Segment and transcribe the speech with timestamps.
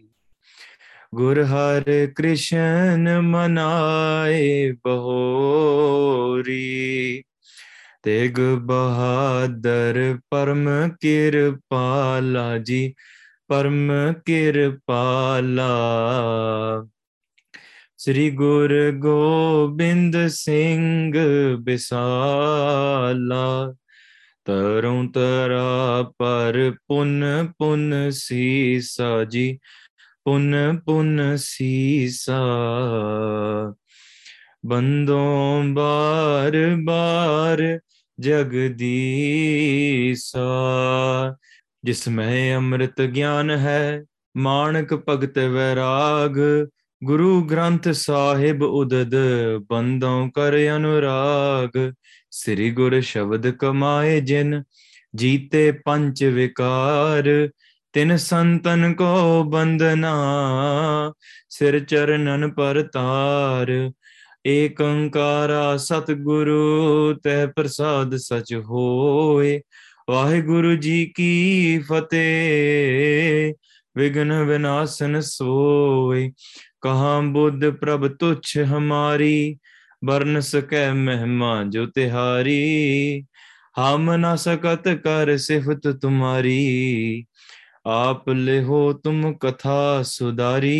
[1.15, 1.83] ਗੁਰ ਹਰ
[2.15, 7.23] ਕ੍ਰਿਸ਼ਨ ਮਨਾਏ ਬਹੋਰੀ।
[8.03, 12.93] ਤੇਗ ਬਹਾਦਰ ਪਰਮ ਕਿਰਪਾਲਾ ਜੀ
[13.47, 15.69] ਪਰਮ ਕਿਰਪਾਲਾ
[17.97, 21.13] ਸ੍ਰੀ ਗੁਰ ਗੋਬਿੰਦ ਸਿੰਘ
[21.57, 23.75] ਬਿਸਾਲਾ
[24.45, 29.59] ਤਰਉ ਤਰਾ ਪਰ ਪੁਨ ਪੁਨ ਸੀਸਾ ਜੀ
[30.25, 32.41] ਪੁਨ ਪੁਨ ਸੀਸਾ,
[34.65, 37.79] ਬੰਦੋਂ ਬਾਰ ਬਾਰ
[38.19, 39.05] ਜਗਦੀਸਾ।
[41.83, 44.03] ਜਿਸ ਮੈਂ ਅੰਮ੍ਰਿਤ ਗਿਆਨ ਹੈ
[44.37, 46.37] ਮਾਨਕ ਭਗਤ ਵੈਰਾਗ,
[47.03, 49.15] ਗੁਰੂ ਗ੍ਰੰਥ ਸਾਹਿਬ ਉਦਦ,
[49.69, 51.93] ਬੰਦੋਂ ਕਰ ਅਨੁਰਾਗ।
[52.31, 54.63] ਸ੍ਰੀ ਗੁਰ ਸ਼ਬਦ ਕਮਾਏ ਜਿਨ,
[55.15, 57.49] ਜੀਤੇ ਪੰਜ ਵਿਕਾਰ।
[57.93, 60.13] ਤਿਨ ਸੰਤਨ ਕੋ ਬੰਦਨਾ
[61.49, 63.91] ਸਿਰ ਚਰਨਨ ਪਰ ਤਾਰ
[64.45, 69.61] ਏਕ ਓੰਕਾਰਾ ਸਤਿਗੁਰੂ ਤੈ ਪ੍ਰਸਾਦ ਸਚ ਹੋਏ।
[70.09, 73.53] ਵਾਹਿਗੁਰੂ ਜੀ ਕੀ ਫਤਿਹ
[73.97, 76.31] ਵਿਗਨ ਵਿਨਾਸ਼ਨ ਸੋਏ।
[76.81, 79.57] ਕਹਾ ਬੁੱਧ ਪ੍ਰਭ ਤੁਛ ਹਮਾਰੀ
[80.05, 83.25] ਬਰਨ ਸਕੈ ਮਹਿਮਾ ਜੋ ਤਿਹਾਰੀ।
[83.79, 87.25] ਹਮ ਨਾ ਸਕਤ ਕਰ ਸਿਫਤ ਤੁਮਾਰੀ
[87.86, 90.76] आप ले हो तुम कथा सुधारी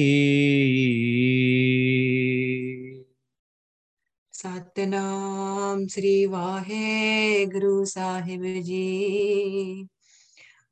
[4.35, 9.87] ਸਤਨਾਮ ਸ੍ਰੀ ਵਾਹਿਗੁਰੂ ਸਾਹਿਬ ਜੀ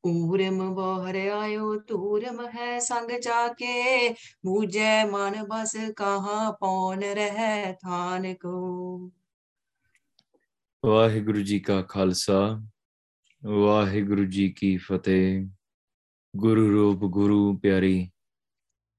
[0.05, 4.11] ਊਰਮ ਬੋਹਰ ਆਇਓ ਤੂਰਮ ਹੈ ਸੰਗ ਜਾਕੇ
[4.45, 9.11] ਮੂਜੈ ਮਨ ਬਸ ਕਹਾਂ ਪੌਨ ਰਹਿ ਥਾਨ ਕੋ
[10.85, 12.41] ਵਾਹਿਗੁਰੂ ਜੀ ਕਾ ਖਾਲਸਾ
[13.43, 15.47] ਵਾਹਿਗੁਰੂ ਜੀ ਕੀ ਫਤਿਹ
[16.38, 18.12] Guru roop, Guru प्यारी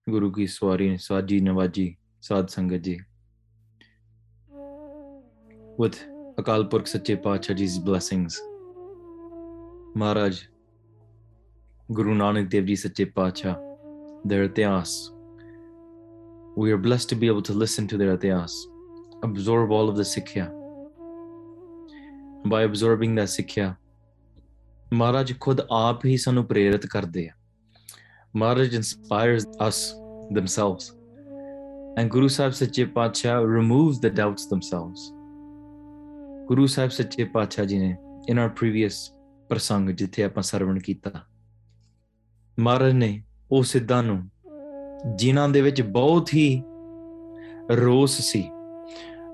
[0.09, 2.97] Guru की सवारी साजी नवाजी साध संगत जी
[5.79, 5.99] with
[6.37, 6.87] Akal Purkh
[7.23, 8.41] Paacha ji's blessings.
[9.95, 10.43] Maharaj
[11.93, 13.57] Guru Nanak Dev ji Sache Paacha
[14.25, 15.11] their atiyas.
[16.57, 18.53] We are blessed to be able to listen to their atiyas.
[19.23, 20.51] Absorb all of the sikhya.
[22.47, 23.77] By absorbing that sikhya
[24.93, 27.33] ਮਹਾਰਾਜ ਖੁਦ ਆਪ ਹੀ ਸਾਨੂੰ ਪ੍ਰੇਰਿਤ ਕਰਦੇ ਆ
[28.37, 29.79] ਮਹਾਰਾਜ inspires us
[30.39, 30.89] themselves
[31.99, 35.05] and Guru Sahib Sache Pacha removes the doubts themselves
[36.47, 37.97] ਗੁਰੂ ਸਾਹਿਬ ਸੱਚੇ ਪਾਤਸ਼ਾਹ ਜੀ ਨੇ
[38.29, 39.13] ਇਨ ਆਰ ਪ੍ਰੀਵੀਅਸ
[39.49, 41.11] ਪ੍ਰਸੰਗ ਜਿੱਥੇ ਆਪਾਂ ਸਰਵਣ ਕੀਤਾ
[42.59, 44.23] ਮਹਾਰਾਜ ਨੇ ਉਹ ਸਿੱਧਾਂ ਨੂੰ
[45.17, 46.63] ਜਿਨ੍ਹਾਂ ਦੇ ਵਿੱਚ ਬਹੁਤ ਹੀ
[47.71, 48.45] ਰੋਸ ਸੀ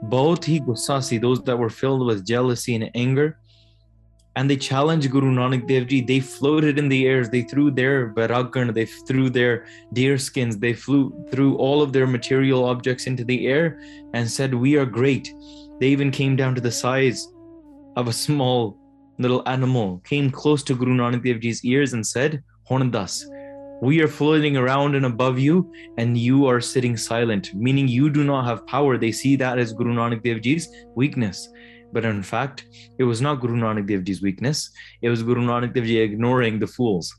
[0.05, 3.29] ਬਹੁਤ ਹੀ ਗੁੱਸਾ ਸੀ those that were filled with jealousy and anger
[4.37, 6.03] and they challenged Guru Nanak Dev Ji.
[6.03, 7.27] They floated in the air.
[7.27, 12.07] They threw their varagan, they threw their deer skins, they flew threw all of their
[12.07, 13.81] material objects into the air
[14.13, 15.35] and said, We are great.
[15.81, 17.33] They even came down to the size
[17.97, 18.79] of a small
[19.19, 23.25] little animal, came close to Guru Nanak Dev Ji's ears and said, Horndas,
[23.81, 28.25] we are floating around and above you, and you are sitting silent, meaning you do
[28.25, 28.99] not have power.
[28.99, 31.49] They see that as Guru Nanak Dev Ji's weakness.
[31.94, 32.66] But in fact,
[32.98, 34.70] it was not Guru Nanak Dev Ji's weakness,
[35.02, 37.14] it was Guru Nanak Dev Ji ignoring the fools.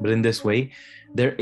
[0.00, 0.72] But in this way,
[1.14, 1.36] their,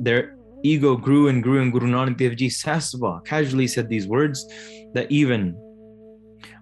[0.00, 4.46] their ego grew and grew, and Guru Nanak Dev Ji Sasva casually said these words
[4.94, 5.56] that even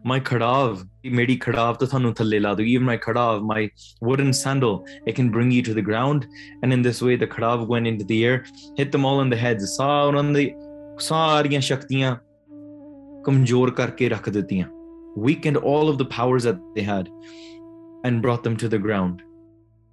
[0.04, 3.68] my khadav ਮੇਰੀ ਖੜਾਵ ਤਾਂ ਤੁਹਾਨੂੰ ਥੱਲੇ ਲਾ ਦੂਗੀ even my khadav my
[4.08, 4.74] wooden sandal
[5.06, 6.26] it can bring you to the ground
[6.62, 8.42] and in this way the khadav went into the air
[8.80, 10.50] hit them all in the heads ਸਾ ਉਹਨਾਂ ਦੀ
[10.98, 12.16] ਸਾਰੀਆਂ ਸ਼ਕਤੀਆਂ
[13.24, 14.66] ਕਮਜ਼ੋਰ ਕਰਕੇ ਰੱਖ ਦਿੱਤੀਆਂ
[15.15, 17.09] weakened all of the powers that they had
[18.03, 19.23] and brought them to the ground.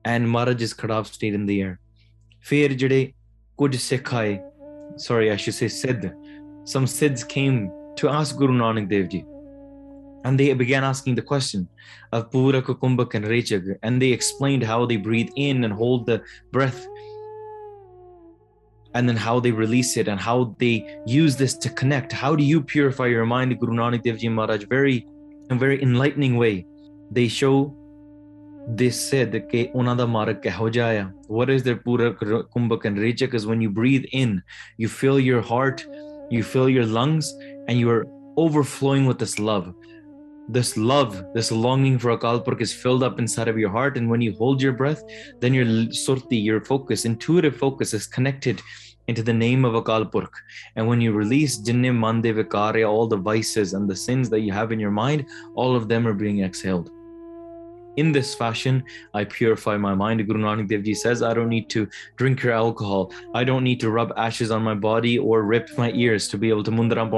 [0.04, 1.78] And Maharaj's khadav stayed in the air.
[2.40, 3.14] Fear jade
[3.58, 4.42] kuj sekhai,
[4.96, 6.12] sorry, I should say Siddh.
[6.64, 9.24] Some Siddhs came to ask Guru Nanak Dev Ji.
[10.24, 11.68] And they began asking the question
[12.12, 13.76] of Puraka Kumbhak and Rechak.
[13.82, 16.22] And they explained how they breathe in and hold the
[16.52, 16.86] breath
[18.94, 22.12] and then how they release it and how they use this to connect.
[22.12, 23.58] How do you purify your mind?
[23.58, 25.06] Guru Nanak Dev Ji Maharaj very
[25.52, 26.66] a very enlightening way.
[27.10, 27.76] They show
[28.68, 29.50] they said that
[31.26, 34.42] what is their pura kumbhak and rechak is when you breathe in
[34.76, 35.84] you fill your heart
[36.30, 37.34] you fill your lungs
[37.68, 38.06] and you are
[38.36, 39.74] overflowing with this love
[40.48, 43.96] this love, this longing for Akal Purkh is filled up inside of your heart.
[43.96, 45.02] And when you hold your breath,
[45.40, 48.60] then your surti, your focus, intuitive focus is connected
[49.08, 50.34] into the name of Akal Purkh.
[50.76, 54.52] And when you release jinne, mande, vikare, all the vices and the sins that you
[54.52, 56.90] have in your mind, all of them are being exhaled.
[57.96, 60.26] In this fashion, I purify my mind.
[60.26, 61.86] Guru Nanak Dev Ji says, I don't need to
[62.16, 63.12] drink your alcohol.
[63.34, 66.48] I don't need to rub ashes on my body or rip my ears to be
[66.48, 67.10] able to mundaram.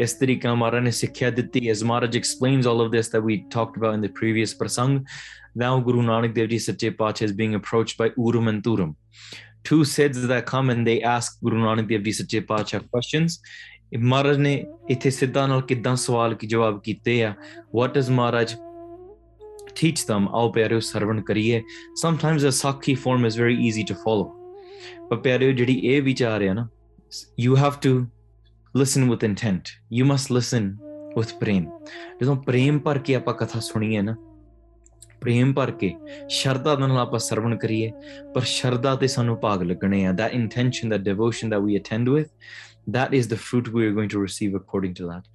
[0.00, 3.78] ਇਸ ਤਰੀਕਾ ਮਹਾਰਾਜ ਨੇ ਸਿੱਖਿਆ ਦਿੱਤੀ as Maharaj explains all of this that we talked
[3.80, 4.94] about in the previous prasang
[5.62, 8.94] now guru nanak dev ji sache is being approached by Ooram and turum.
[9.68, 13.38] Two Siddhs that come and they ask guru nanak dev ji sache questions.
[13.98, 14.52] Maharaj ਨੇ
[14.90, 17.34] ਇੱਥੇ ਸਿੱਧਾ ਨਾਲ ਕਿਦਾਂ ਸਵਾਲ ਕੀ ਜਵਾਬ ਕੀਤੇ ਆ
[17.74, 18.54] what is Maharaj
[19.80, 20.28] teach them?
[20.32, 21.62] ਆਓ ਪਿਆਰਿਓ ਸਰਵਣ ਕਰੀਏ
[22.02, 24.24] sometimes a sakhi form is very easy to to
[25.10, 26.68] ਪਰ ਪਿਆਰਿਓ ਜਿਹੜੀ ਇਹ ਵਿਚਾਰ ਹੈ ਨਾ
[27.40, 27.72] you have
[28.74, 30.64] listen with intent you must listen
[31.16, 31.64] with prem
[32.20, 34.14] ਜਦੋਂ ਪ੍ਰੇਮ ਭਰ ਕੇ ਆਪਾਂ ਕਥਾ ਸੁਣੀਏ ਨਾ
[35.20, 35.92] ਪ੍ਰੇਮ ਭਰ ਕੇ
[36.28, 37.90] ਸ਼ਰਧਾ ਨਾਲ ਆਪਾਂ ਸਰਵਣ ਕਰੀਏ
[38.34, 42.30] ਪਰ ਸ਼ਰਧਾ ਤੇ ਸਾਨੂੰ ਭਾਗ ਲੱਗਣੇ ਆ that intention that devotion that we attend with
[42.96, 45.28] that is the fruit we are going to receive according to that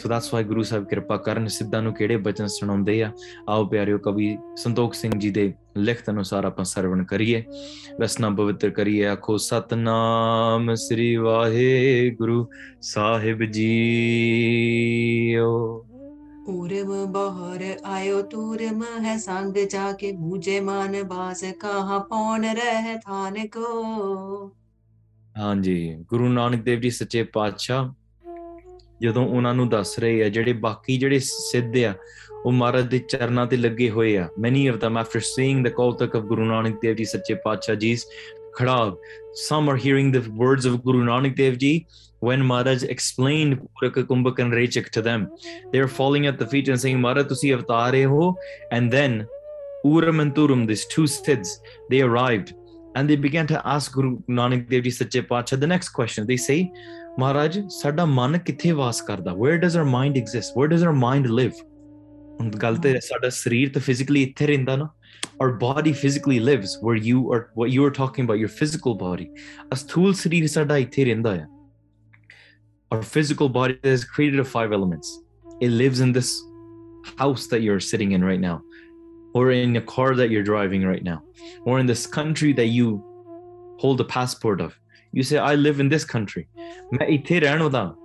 [0.00, 3.10] so that's why Guru Sahib ਕਿਰਪਾ ਕਰਨ ਸਿੱਧਾਂ ਨੂੰ ਕਿਹੜੇ ਬਚਨ ਸੁਣਾਉਂਦੇ ਆ
[3.48, 7.44] ਆਓ ਪਿਆਰਿਓ ਕਵੀ ਸੰਤੋਖ ਸਿੰਘ ਜੀ ਦੇ ਲਿਖਤ ਅਨੁਸਾਰ ਆਪਾਂ ਸਰਵਣ ਕਰੀਏ।
[8.00, 12.48] ਰਸਨਾ ਪਵਿੱਤਰ ਕਰੀਏ ਆਖੋ ਸਤਨਾਮ ਸ੍ਰੀ ਵਾਹਿਗੁਰੂ
[12.80, 15.86] ਸਾਹਿਬ ਜੀਓ।
[16.46, 23.46] ਪੂਰਮ ਬਹਰ ਆਇਓ ਤੂਰਮ ਹੈ ਸੰਗ ਜਾ ਕੇ ਬੂਝੇ ਮਨ ਬਾਸ ਕਹਾ ਪੌਣ ਰਹਿ ਥਾਨ
[23.46, 24.52] ਕੋ।
[25.38, 27.92] ਹਾਂਜੀ ਗੁਰੂ ਨਾਨਕ ਦੇਵ ਜੀ ਸੱਚੇ ਪਾਤਸ਼ਾਹ
[29.02, 31.94] ਜਦੋਂ ਉਹਨਾਂ ਨੂੰ ਦੱਸ ਰਹੇ ਆ ਜਿਹੜੇ ਬਾਕੀ ਜਿਹੜੇ ਸਿੱਧ ਆ
[32.44, 36.16] ਉਹ ਮਹਾਰਾਜ ਦੇ ਚਰਨਾਂ ਤੇ ਲੱਗੇ ਹੋਏ ਆ many of them after seeing the Kautak
[36.20, 38.06] of Guru Nanak Dev Ji Sache Pacha Ji's
[38.58, 38.90] khadav
[39.44, 41.72] some are hearing the words of Guru Nanak Dev Ji
[42.28, 45.28] when Maharaj explained Puraka Kumbhak and Rechak to them
[45.72, 48.34] they're falling at the feet and saying Maharaj ਤੁਸੀਂ ਅਵਤਾਰ ਰਹੇ ਹੋ
[48.78, 49.16] and then
[49.94, 51.56] Uram and Turum these two siddhs
[51.92, 52.54] they arrived
[52.96, 56.26] and they began to ask Guru Nanak Dev Ji Sache Pacha the next question.
[56.26, 56.60] They say,
[57.18, 59.32] Maharaj, ਸਾਡਾ ਮਨ ਕਿੱਥੇ ਵਾਸ ਕਰਦਾ?
[59.32, 60.56] Where does our mind exist?
[60.58, 61.54] Where does our mind live?
[62.39, 64.89] ਹੁਣ ਗੱਲ ਤੇ ਸਾਡਾ ਸਰੀਰ ਤਾਂ physically ਇੱਥੇ ਰਹਿੰਦਾ ਨਾ
[65.43, 69.27] our body physically lives where you are what you are talking about your physical body
[69.73, 71.47] ਅਸਥੂਲ ਸਰੀਰ ਸਾਡਾ ਇੱਥੇ ਰਹਿੰਦਾ ਹੈ
[72.95, 75.11] our physical body is created of five elements
[75.67, 76.31] it lives in this
[77.23, 78.57] house that you're sitting in right now
[79.33, 81.21] or in a car that you're driving right now,
[81.65, 83.03] or in this country that you
[83.79, 84.77] hold a passport of.
[85.11, 86.47] You say, I live in this country.
[86.93, 87.95] ਮੈਂ ਇੱਥੇ ਰਹਿਣ ਵਾਲਾ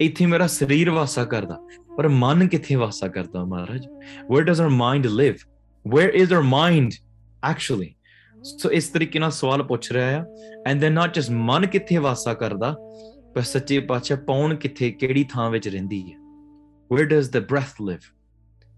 [0.00, 3.86] ਇੱਥੇ ਮੇਰਾ ਸਰੀਰ ਵਾਸਾ ਕਰਦਾ, ਪਰ ਮਨ ਕਿੱਥੇ ਵਾਸਾ ਕਰਦਾ ਮਹਾਰਾਜ?
[4.32, 5.38] Where does our mind live?
[5.94, 6.90] Where is our mind,
[7.52, 7.88] actually?
[8.40, 10.24] So, ਇਸ ਤਰੀਕੇ ਨਾਲ ਸਵਾਲ ਪੁੱਛ ਰਿਹਾ ਆ।
[10.70, 12.76] And then not just ਮਨ ਕਿੱਥੇ ਵਾਸਾ ਕਰਦਾ,
[13.34, 16.18] ਪਰ ਸੱਚੇ ਪਾਤਸ਼ਾਹ ਪੌਣ ਕਿੱਥੇ, ਕਿਹੜੀ ਥਾਂ ਵਿੱਚ ਰਹਿੰਦੀ ਹੈ?
[16.94, 18.14] Where does the breath live?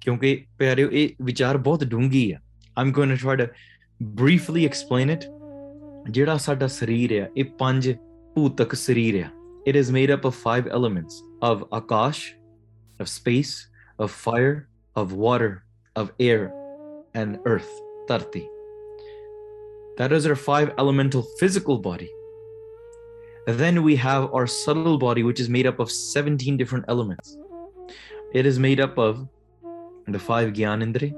[0.01, 2.39] ਕਿਉਂਕਿ ਪਿਆਰਿਓ, ਇਹ ਵਿਚਾਰ ਬਹੁਤ ਡੂੰਗੀ ਆ।
[2.79, 3.47] I'm going to try to
[4.03, 5.25] briefly explain it
[6.11, 7.95] ਜਿਹੜਾ ਸਾਡਾ ਸਰੀਰ ਆ, ਇਹ ਪੰਜ
[8.35, 12.33] ਭੂਤਕ ਸਰੀਰ ਆ। It is made up of five elements of akash
[12.99, 15.65] of space of fire of water
[15.97, 16.53] of air
[17.15, 17.71] and earth
[18.09, 18.49] tarti
[19.99, 22.11] that is our five elemental physical body
[23.47, 27.37] then we have our subtle body which is made up of 17 different elements
[28.33, 29.27] it is made up of
[30.07, 31.15] the five Gyanindri.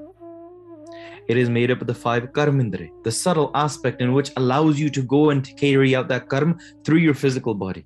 [1.27, 4.89] It is made up of the five Karmindri, the subtle aspect in which allows you
[4.89, 7.85] to go and carry out that karma through your physical body.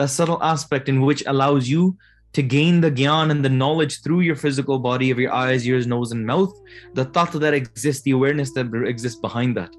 [0.00, 1.98] The subtle aspect in which allows you
[2.32, 5.86] to gain the gyan and the knowledge through your physical body of your eyes, ears,
[5.86, 6.58] nose, and mouth.
[6.94, 9.76] The thought that exists, the awareness that exists behind that.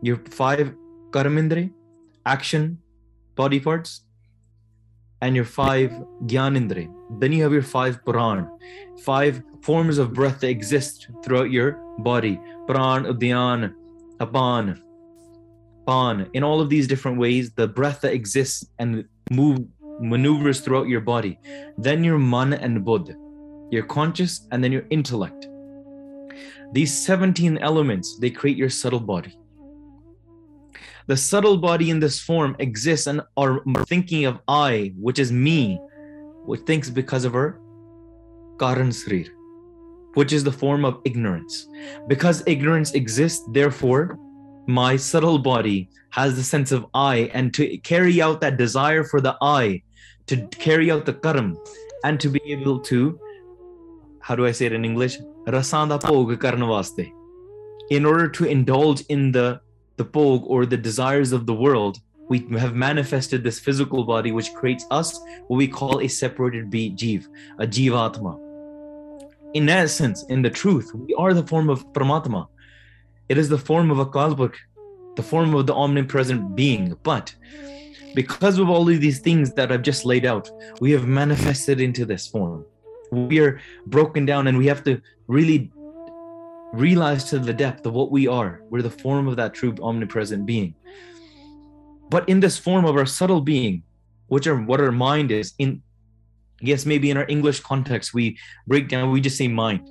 [0.00, 0.74] Your five
[1.10, 1.70] Karmindri,
[2.24, 2.78] action,
[3.34, 4.06] body parts,
[5.20, 5.90] and your five
[6.24, 6.88] Gyanindre.
[7.20, 8.48] Then you have your five Pran,
[9.02, 12.40] five forms of breath that exist throughout your body.
[12.66, 13.74] Pran, Udyan,
[14.20, 14.80] Apan,
[15.86, 16.30] Pan.
[16.32, 19.60] In all of these different ways, the breath that exists and move
[20.00, 21.38] maneuvers throughout your body.
[21.78, 23.14] Then your man and Buddha,
[23.70, 25.48] your conscious, and then your intellect.
[26.72, 29.38] These 17 elements, they create your subtle body.
[31.06, 35.78] The subtle body in this form exists and are thinking of I, which is me,
[36.46, 37.60] which thinks because of her
[38.58, 39.26] Karan Srir,
[40.14, 41.68] which is the form of ignorance.
[42.08, 44.18] Because ignorance exists, therefore,
[44.66, 49.20] my subtle body has the sense of I, and to carry out that desire for
[49.20, 49.82] the I,
[50.26, 51.58] to carry out the karam,
[52.04, 53.18] and to be able to,
[54.20, 55.18] how do I say it in English?
[55.46, 57.12] Rasanda pog karan vaste.
[57.90, 59.60] In order to indulge in the
[59.96, 64.52] the pog or the desires of the world, we have manifested this physical body which
[64.54, 67.26] creates us what we call a separated be jeev,
[67.58, 68.40] a jivatma.
[69.54, 72.48] In essence, in the truth, we are the form of Paramatma.
[73.28, 74.54] It is the form of a kalpak,
[75.16, 76.96] the form of the omnipresent being.
[77.02, 77.34] But
[78.14, 80.50] because of all of these things that I've just laid out,
[80.80, 82.64] we have manifested into this form.
[83.10, 85.72] We are broken down and we have to really
[86.72, 88.62] realize to the depth of what we are.
[88.68, 90.74] We're the form of that true omnipresent being.
[92.10, 93.82] But in this form of our subtle being,
[94.28, 95.82] which are what our mind is, in
[96.60, 99.88] yes, maybe in our English context, we break down, we just say mind.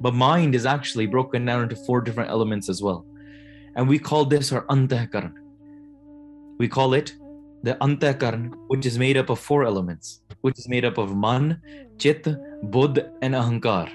[0.00, 3.04] But mind is actually broken down into four different elements as well.
[3.76, 5.34] And we call this our antahkaran.
[6.58, 7.14] We call it
[7.62, 11.60] the antahkaran, which is made up of four elements, which is made up of man,
[11.98, 12.26] chit,
[12.70, 13.88] buddh, and ahankar.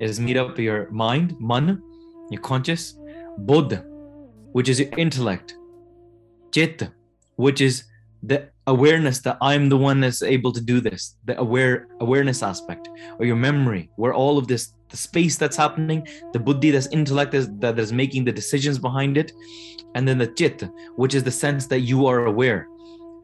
[0.00, 1.82] It is made up of your mind, man,
[2.30, 2.98] your conscious,
[3.38, 3.84] buddh,
[4.52, 5.56] which is your intellect,
[6.52, 6.88] chit,
[7.36, 7.84] which is
[8.22, 12.88] the awareness that I'm the one that's able to do this, the aware awareness aspect,
[13.18, 17.34] or your memory, where all of this, the space that's happening, the buddhi, that's intellect
[17.34, 19.32] is, that is making the decisions behind it,
[19.96, 20.62] and then the chit,
[20.94, 22.68] which is the sense that you are aware,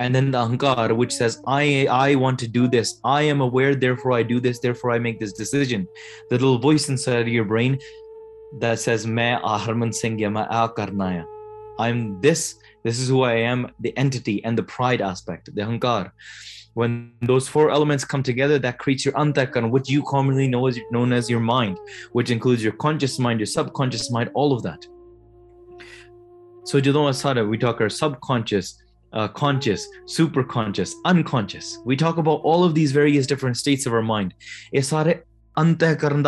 [0.01, 3.75] and then the ahankar, which says I I want to do this, I am aware,
[3.75, 5.87] therefore I do this, therefore I make this decision.
[6.31, 7.79] The little voice inside your brain
[8.61, 9.05] that says.
[11.81, 12.43] I'm this
[12.85, 16.13] this is who I am, the entity and the pride aspect, the hankar
[16.79, 20.79] when those four elements come together that creates your antahkaran what you commonly know as
[20.93, 21.79] known as your mind
[22.13, 24.87] which includes your conscious mind your subconscious mind all of that
[26.65, 28.83] so jadon asada we talk our subconscious
[29.13, 31.79] uh, conscious, superconscious, unconscious.
[31.85, 34.35] We talk about all of these various different states of our mind.
[34.75, 35.23] this सारे
[35.57, 36.23] अंतःकरण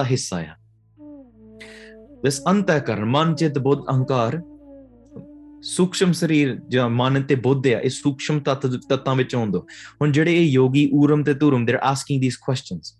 [4.10, 4.49] का
[5.62, 9.58] ਸੂਖਸ਼ਮ ਸਰੀਰ ਜਾਂ ਮਨ ਤੇ ਬੁੱਧ ਆ ਇਹ ਸੂਖਸ਼ਮ ਤੱਤ ਤੱਤਾਂ ਵਿੱਚ ਆਉਂਦੇ
[10.02, 12.94] ਹੁਣ ਜਿਹੜੇ ਇਹ ਯੋਗੀ ਊਰਮ ਤੇ ਧੂਰਮ they asking these questions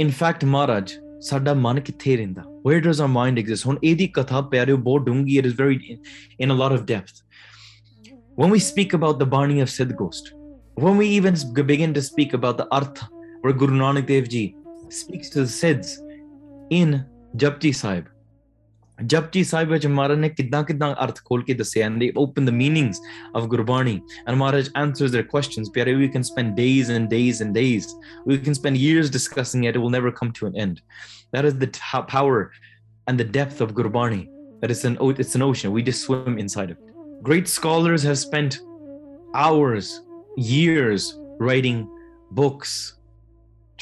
[0.00, 2.42] in fact Maharaj ਸਾਡਾ ਮਨ ਕਿੱਥੇ ਰਹਿੰਦਾ?
[2.66, 5.98] Where does our mind exist ਹੁਣ ਇਹਦੀ ਕਥਾ ਪਿਆਰਿਓ ਬਹੁਤ ਡੂੰਗੀ it is very
[6.40, 7.10] in a lot of depth
[8.40, 10.28] when we speak about the Barney of Siddh Ghost,
[10.84, 11.34] when we even
[11.66, 13.08] begin to speak about the Artha,
[13.40, 14.42] where Guru Nanak Dev Ji
[14.88, 15.90] speaks to the Siddhs
[16.70, 17.04] in
[17.36, 18.04] Japji Sahib,
[19.03, 22.53] Japji Sahib ਵਿੱਚ ਮਹਾਰਾਜ ਨੇ ਕਿੱਦਾਂ ਕਿੱਦਾਂ ਅਰਥ ਖੋਲ ਕੇ ਦੱਸਿਆ and they open the
[22.59, 22.99] meanings
[23.39, 23.95] of Gurbani
[24.25, 27.89] and Maharaj answers their questions ਪਿਆਰੇ we can spend days and days and days
[28.25, 30.81] we can spend years discussing it it will never come to an end
[31.33, 32.39] that is the t- power
[33.07, 34.23] and the depth of Gurbani
[34.61, 36.95] that it's an it's an ocean we just swim inside of it
[37.29, 38.59] great scholars have spent
[39.43, 39.93] hours
[40.37, 41.11] years
[41.49, 41.85] writing
[42.41, 42.73] books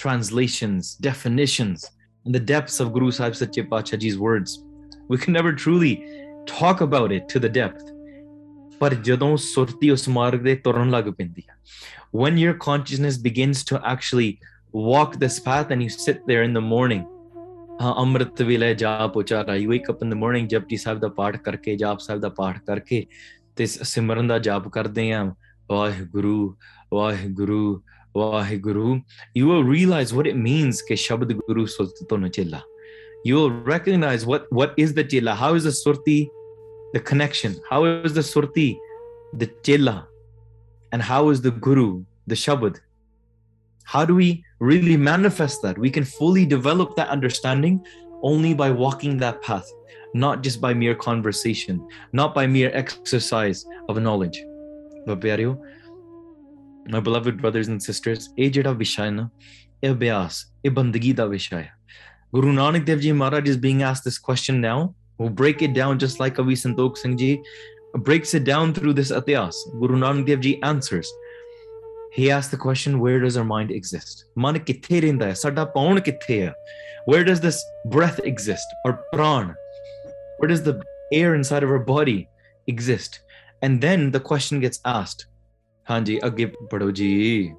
[0.03, 1.89] translations definitions
[2.25, 4.63] in the depths of Guru Sahib Sache Pacha Ji's words
[5.10, 5.94] we can never truly
[6.60, 7.94] talk about it to the depth
[8.80, 11.56] ਪਰ ਜਦੋਂ ਸੁਰਤੀ ਉਸ ਮਾਰਗ ਦੇ ਤੁਰਨ ਲੱਗ ਪੈਂਦੀ ਹੈ
[12.22, 14.32] when your consciousness begins to actually
[14.74, 17.03] walk this path and you sit there in the morning
[17.82, 21.38] ਹਾਂ ਅੰਮ੍ਰਿਤ ਵੇਲੇ ਜਾਪ ਉਚਾਰਾ you wake up in the morning Japji Sahib ਦਾ ਪਾਠ
[21.38, 23.06] ਕਰਕੇ ਜਾਪ ਸਾਹਿਬ ਦਾ ਪਾਠ ਕਰਕੇ
[23.56, 25.24] ਤੇ ਸਿਮਰਨ ਦਾ ਜਾਪ ਕਰਦੇ ਆ
[25.70, 26.56] Waheguru
[26.94, 27.82] Waheguru
[28.18, 28.96] Waheguru
[29.39, 32.60] you will realize what it means ਕਿ ਸ਼ਬਦ ਗੁਰੂ ਸੁਰਤ ਤੋਂ ਨਚੇਲਾ
[33.24, 36.30] you will recognize what what is the chela how is the surti
[36.94, 38.77] the connection how is the surti
[39.34, 40.08] the chela
[40.92, 42.80] and how is the guru the shabad
[43.84, 47.80] how do we really manifest that we can fully develop that understanding
[48.22, 49.70] only by walking that path
[50.13, 54.39] not just by mere conversation not by mere exercise of knowledge
[55.06, 55.56] but ਪਿਆਰਿਓ
[56.94, 59.30] my beloved brothers and sisters ਇਹ ਜਿਹੜਾ ਵਿਸ਼ਾ ਹੈ ਨਾ
[59.84, 61.74] ਇਹ ਅਭਿਆਸ ਇਹ ਬੰਦਗੀ ਦਾ ਵਿਸ਼ਾ ਹੈ
[62.32, 64.94] Guru Nanak Dev Ji Maharaj is being asked this question now.
[65.16, 67.42] We'll break it down just like Avi Santokh Singh Ji
[67.94, 69.54] breaks it down through this Atiyas.
[69.80, 71.11] Guru Nanak Dev Ji answers.
[72.12, 74.26] He asks the question, where does our mind exist?
[74.37, 75.32] Man kithe rinda hai?
[75.32, 76.54] Sada paun kithe hai?
[77.06, 79.54] Where does this breath exist or pran?
[80.38, 80.82] Where does the
[81.12, 82.28] air inside of our body
[82.66, 83.20] exist?
[83.62, 85.26] And then the question gets asked.
[85.88, 87.54] Hanji, agge padho ji.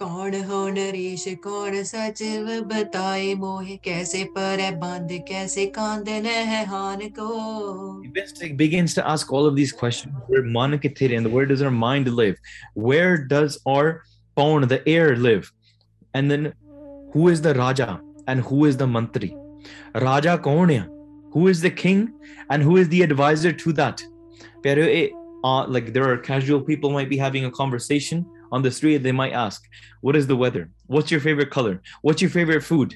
[0.00, 7.26] कौन हो nourish कौन सचिव बताए मोहे कैसे पर बंद कैसे कांदन है हान को
[8.06, 10.14] Investing begins to ask all of these questions.
[10.28, 12.40] Where man kithir and where does our mind live?
[12.72, 14.02] Where does our
[14.36, 15.52] pawn, the air, live?
[16.14, 16.54] And then
[17.12, 19.30] who is the Raja and who is the Mantri?
[20.08, 20.82] Raja kaun hai?
[21.32, 22.02] Who is the king
[22.48, 24.02] and who is the advisor to that?
[24.62, 25.08] Pero, uh, eh,
[25.44, 29.03] ah, like there are casual people might be having a conversation on the street.
[29.03, 29.67] They might ask,
[30.01, 30.63] "What is the weather?
[30.87, 31.75] What's your favorite color?
[32.01, 32.95] What's your favorite food?"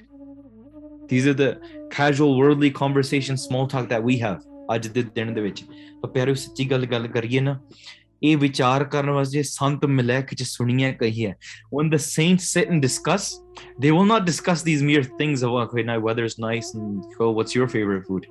[1.08, 1.52] These are the
[1.90, 4.40] casual worldly conversation, small talk that we have.
[4.74, 5.64] ਅੱਜ ਦੇ ਦਿਨ ਦੇ ਵਿੱਚ
[6.02, 7.60] ਪਰ ਪਿਆਰਿਓ ਸੱਚੀ ਗੱਲ ਗੱਲ ਕਰੀਏ ਨਾ
[8.24, 11.36] ਇਹ ਵਿਚਾਰ ਕਰਨ ਵਾਸਤੇ ਸੰਤ ਮਿਲਕ ਚ ਸੁਣੀਏ ਕਹੀ ਹੈ
[11.76, 13.28] when the saints sit and discuss
[13.86, 17.30] they will not discuss these mere things of okay now weather is nice and oh
[17.38, 18.28] what's your favorite food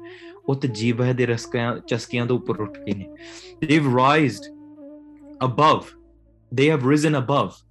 [0.49, 3.09] ਉਹ ਤੇ ਜੀਵ ਹੈ ਦੇ ਰਸਕਿਆਂ ਚਸਕਿਆਂ ਤੋਂ ਉੱਪਰ ਉੱਠ ਕੇ ਨੇ
[3.65, 4.51] they've rised
[5.49, 5.91] above
[6.53, 7.63] they have risen above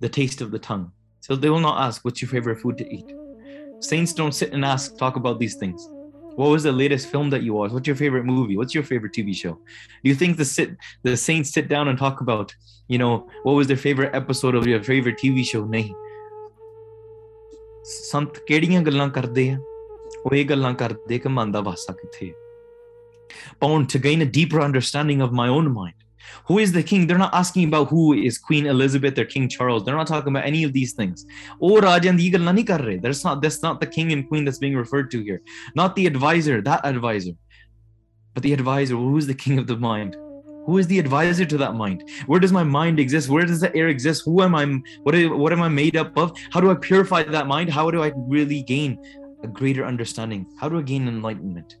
[0.00, 0.90] the taste of the tongue
[1.20, 3.14] so they will not ask what's your favorite food to eat
[3.80, 5.88] saints don't sit and ask talk about these things
[6.38, 7.74] what was the latest film that you watched?
[7.74, 8.56] What's your favorite movie?
[8.56, 9.54] What's your favorite TV show?
[10.04, 12.54] Do you think the sit the saints sit down and talk about,
[12.86, 15.64] you know, what was their favorite episode of your favorite TV show?
[15.72, 15.90] ਨਹੀਂ
[18.10, 19.58] ਸੰਤ ਕਿਹੜੀਆਂ ਗੱਲਾਂ ਕਰਦੇ ਆ
[20.26, 22.34] ਉਹ ਇਹ ਗੱਲਾਂ ਕਰਦੇ ਕਿ ਮਨ ਦਾ ਵਾਸਾ ਕਿੱਥੇ ਹੈ
[23.62, 26.01] Pawn to gain a deeper understanding of my own mind.
[26.45, 27.07] who is the king?
[27.07, 29.83] They're not asking about who is Queen Elizabeth or King Charles.
[29.83, 31.25] They're not talking about any of these things.
[31.61, 35.21] Oh, Rajan Digal That's not that's not the king and queen that's being referred to
[35.21, 35.41] here.
[35.75, 37.33] Not the advisor, that advisor.
[38.33, 40.15] But the advisor, who is the king of the mind?
[40.65, 42.09] Who is the advisor to that mind?
[42.25, 43.29] Where does my mind exist?
[43.29, 44.23] Where does the air exist?
[44.25, 44.65] Who am I?
[45.03, 46.37] What, is, what am I made up of?
[46.51, 47.69] How do I purify that mind?
[47.69, 48.97] How do I really gain
[49.43, 50.47] a greater understanding?
[50.59, 51.75] How do I gain enlightenment?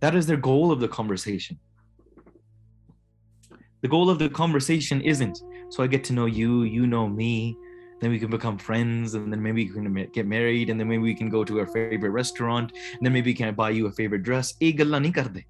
[0.00, 1.58] That is their goal of the conversation.
[3.83, 7.55] The goal of the conversation isn't so I get to know you, you know me,
[8.01, 10.87] then we can become friends, and then maybe we can ma- get married, and then
[10.87, 13.87] maybe we can go to our favorite restaurant, and then maybe can I buy you
[13.87, 14.53] a favorite dress?
[14.61, 15.43] ਇਹ ਗੱਲਾਂ ਨਹੀਂ ਕਰਦੇ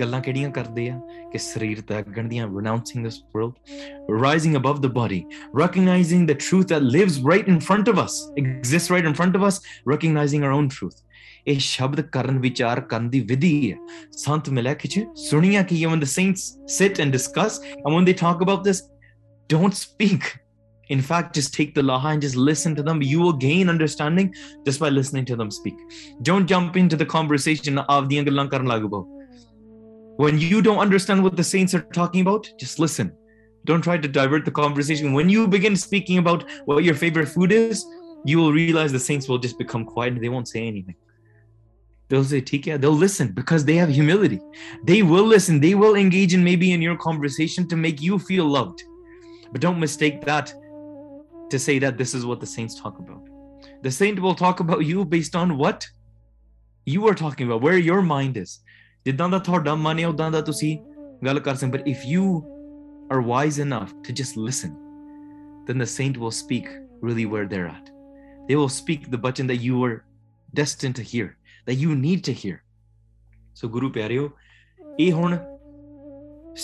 [0.00, 1.00] ਗੱਲਾਂ ਕਿਹੜੀਆਂ ਕਰਦੇ ਆ
[1.32, 3.52] ਕਿ ਸਰੀਰ ਤੱਕਣ ਦੀਆਂ renouncing this world
[4.24, 5.20] rising above the body
[5.62, 9.46] recognizing the truth that lives right in front of us exists right in front of
[9.50, 9.60] us
[9.94, 10.98] recognizing our own truth
[11.48, 13.76] ਇਹ ਸ਼ਬਦ ਕਰਨ ਵਿਚਾਰ ਕਰਨ ਦੀ ਵਿਧੀ ਹੈ
[14.18, 16.46] ਸੰਤ ਮਿਲਕ ਚ ਸੁਣੀਆਂ ਕਿ when the saints
[16.78, 18.82] sit and discuss and when they talk about this
[19.54, 20.30] don't speak
[20.94, 24.30] in fact just take the laha and just listen to them you will gain understanding
[24.68, 25.82] just by listening to them speak
[26.30, 29.04] don't jump into the conversation of ਦੀਆਂ ਗੱਲਾਂ ਕਰਨ ਲੱਗ ਪਓ
[30.24, 33.12] when you don't understand what the saints are talking about just listen
[33.70, 37.56] don't try to divert the conversation when you begin speaking about what your favorite food
[37.60, 37.84] is
[38.24, 40.96] you will realize the saints will just become quiet and they won't say anything
[42.09, 42.77] they'll say take care.
[42.77, 44.41] They'll listen because they have humility.
[44.83, 45.59] They will listen.
[45.59, 48.83] They will engage in maybe in your conversation to make you feel loved.
[49.51, 50.53] But don't mistake that
[51.49, 53.23] to say that this is what the saints talk about.
[53.83, 55.87] The saint will talk about you based on what
[56.85, 58.59] you are talking about where your mind is.
[59.05, 60.77] ਜਿੱਦਾਂ ਦਾ ਤੁਹਾਡਾ ਮਨ ਹੈ ਉਦਾਂ ਦਾ ਤੁਸੀਂ
[61.25, 61.39] ਗੱਲ
[61.71, 62.25] but if you
[63.09, 64.75] are wise enough to just listen
[65.67, 66.67] then the saint will speak
[67.01, 67.91] really where they're at.
[68.47, 70.03] They will speak the button that you were
[70.53, 71.37] destined to hear
[71.68, 72.56] that you need to hear
[73.62, 74.30] so ਗੁਰੂ ਪਿਆਰਿਓ
[75.00, 75.36] ਇਹ ਹੁਣ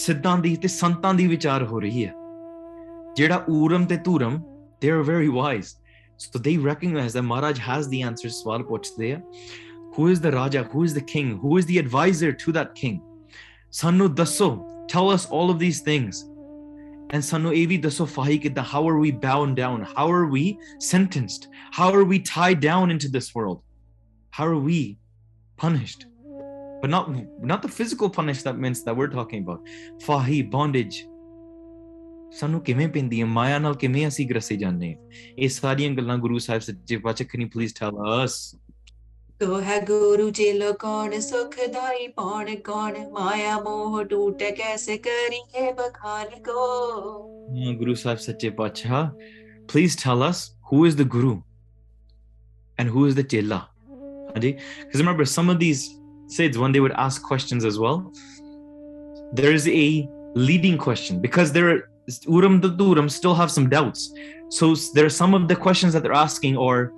[0.04, 2.12] ਸਿੱਧਾਂ ਦੀ ਤੇ ਸੰਤਾਂ ਦੀ ਵਿਚਾਰ ਹੋ ਰਹੀ ਹੈ
[3.16, 4.40] ਜਿਹੜਾ ਊਰਮ ਤੇ ਧੂਰਮ
[4.82, 5.70] they are very wise
[6.22, 9.20] so they recognize that maharaj has the answers ਸਵਾਲ ਪੁੱਛਦੇ ਆ
[9.96, 12.98] who is the raja who is the king who is the advisor to that king
[13.80, 14.50] ਸਾਨੂੰ ਦੱਸੋ
[14.92, 16.22] tell us all of these things
[17.14, 20.44] and ਸਾਨੂੰ ਇਹ ਵੀ ਦੱਸੋ ਫਾਹੀ ਕਿੱਦਾਂ how are we bound down how are we
[20.90, 23.60] sentenced how are we tied down into this world
[24.35, 24.97] how are we
[25.59, 26.05] punished?
[26.81, 27.05] But not
[27.41, 29.61] not the physical punishments that we're talking about.
[30.07, 31.03] Fahi, bondage.
[32.31, 36.39] ਸਾਨੂੰ ਕਿਵੇਂ ਪੈਂਦੀ ਹੈ ਮਾਇਆ ਨਾਲ ਕਿਵੇਂ ਅਸੀਂ ਗ੍ਰਸੇ ਜਾਂਦੇ ਹਾਂ ਇਹ ਸਾਰੀਆਂ ਗੱਲਾਂ ਗੁਰੂ
[36.39, 38.35] ਸਾਹਿਬ ਸੱਚੇ ਪਾਤਸ਼ਾਹ ਕਨੀ ਪਲੀਜ਼ ਟੈਲ ਅਸ
[39.39, 46.65] ਤੋਹ ਗੁਰੂ ਜੀ ਲੋ ਕੌਣ ਸੁਖਦਾਈ ਪੌਣ ਕੌਣ ਮਾਇਆ ਮੋਹ ਟੂਟ ਕੈਸੇ ਕਰੀਏ ਬਖਾਨ ਕੋ
[47.77, 49.09] ਗੁਰੂ ਸਾਹਿਬ ਸੱਚੇ ਪਾਤਸ਼ਾਹ
[49.73, 51.41] please tell us who is the guru
[52.77, 53.61] and who is the chela
[54.35, 58.11] because remember, some of these Siddhs, when they would ask questions as well,
[59.33, 61.89] there is a leading question because there are
[62.27, 64.13] Ooram the Dhooram still have some doubts.
[64.49, 66.93] So there are some of the questions that they're asking, or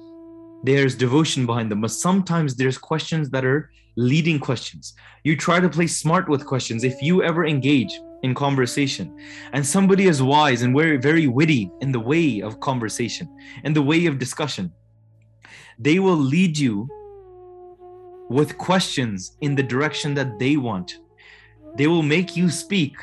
[0.63, 4.93] there's devotion behind them, but sometimes there's questions that are leading questions.
[5.23, 6.83] You try to play smart with questions.
[6.83, 9.15] If you ever engage in conversation
[9.53, 13.27] and somebody is wise and very very witty in the way of conversation
[13.63, 14.71] in the way of discussion
[15.77, 16.87] they will lead you
[18.29, 20.99] with questions in the direction that they want.
[21.75, 22.95] They will make you speak.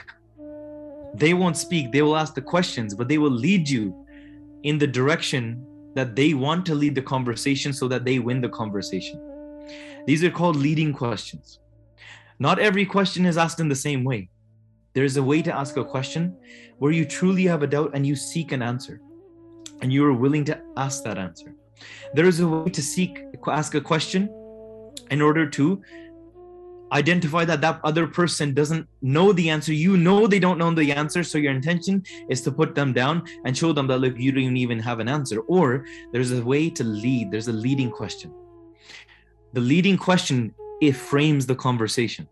[1.14, 1.92] They won't speak.
[1.92, 4.06] They will ask the questions but they will lead you
[4.62, 8.48] in the direction that they want to lead the conversation so that they win the
[8.48, 9.20] conversation.
[10.06, 11.60] These are called leading questions.
[12.38, 14.28] Not every question is asked in the same way.
[14.92, 16.36] There's a way to ask a question
[16.78, 19.00] where you truly have a doubt and you seek an answer
[19.82, 21.54] and you are willing to ask that answer.
[22.14, 24.28] There is a way to seek ask a question
[25.10, 25.82] in order to
[26.92, 30.92] identify that that other person doesn't know the answer you know they don't know the
[30.92, 34.30] answer so your intention is to put them down and show them that look you
[34.30, 38.32] don't even have an answer or there's a way to lead there's a leading question
[39.54, 42.28] the leading question it frames the conversation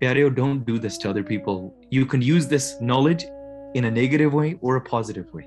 [0.00, 1.74] Pyareo, don't do this to other people.
[1.90, 3.24] You can use this knowledge
[3.74, 5.46] in a negative way or a positive way.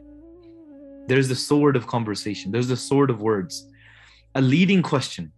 [1.08, 3.68] There's the sword of conversation, there's the sword of words.
[4.36, 5.32] A leading question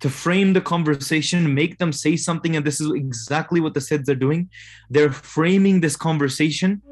[0.00, 4.08] to frame the conversation, make them say something, and this is exactly what the Siddhs
[4.08, 4.48] are doing.
[4.88, 6.82] They're framing this conversation.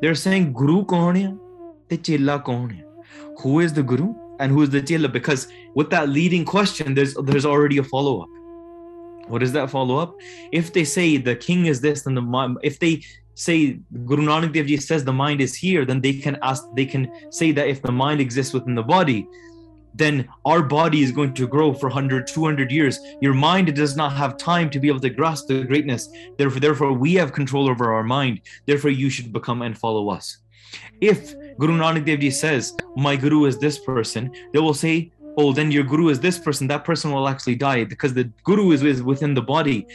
[0.00, 1.96] They're saying, Guru kaun hai?
[1.96, 2.84] Chela kaun hai?
[3.42, 5.08] Who is the Guru and who is the chela?
[5.08, 8.28] Because with that leading question, there's there's already a follow-up.
[9.28, 10.14] What is that follow up?
[10.52, 13.02] If they say the king is this, then the if they
[13.34, 16.86] say Guru Nanak Dev Ji says the mind is here, then they can ask, they
[16.86, 19.28] can say that if the mind exists within the body,
[19.94, 22.98] then our body is going to grow for 100, 200 years.
[23.20, 26.08] Your mind does not have time to be able to grasp the greatness.
[26.36, 28.42] Therefore, therefore, we have control over our mind.
[28.66, 30.38] Therefore, you should become and follow us.
[31.00, 35.52] If Guru Nanak Dev Ji says, My Guru is this person, they will say, oh,
[35.52, 39.02] then your guru is this person, that person will actually die because the guru is,
[39.02, 39.86] within the body.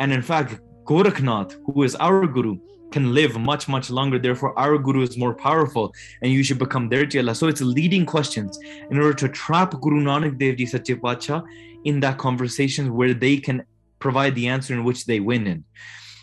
[0.00, 2.58] And in fact, Gorakhnath, who is our guru,
[2.90, 4.18] can live much, much longer.
[4.18, 7.34] Therefore, our guru is more powerful and you should become their chela.
[7.34, 8.58] So it's leading questions
[8.90, 11.44] in order to trap Guru Nanak Dev Ji Sache Pacha
[11.84, 13.64] in that conversation where they can
[13.98, 15.64] provide the answer in which they win in.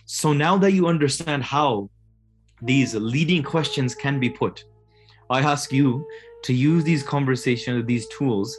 [0.05, 1.89] So now that you understand how
[2.61, 4.63] these leading questions can be put,
[5.29, 6.05] I ask you
[6.43, 8.57] to use these conversations, these tools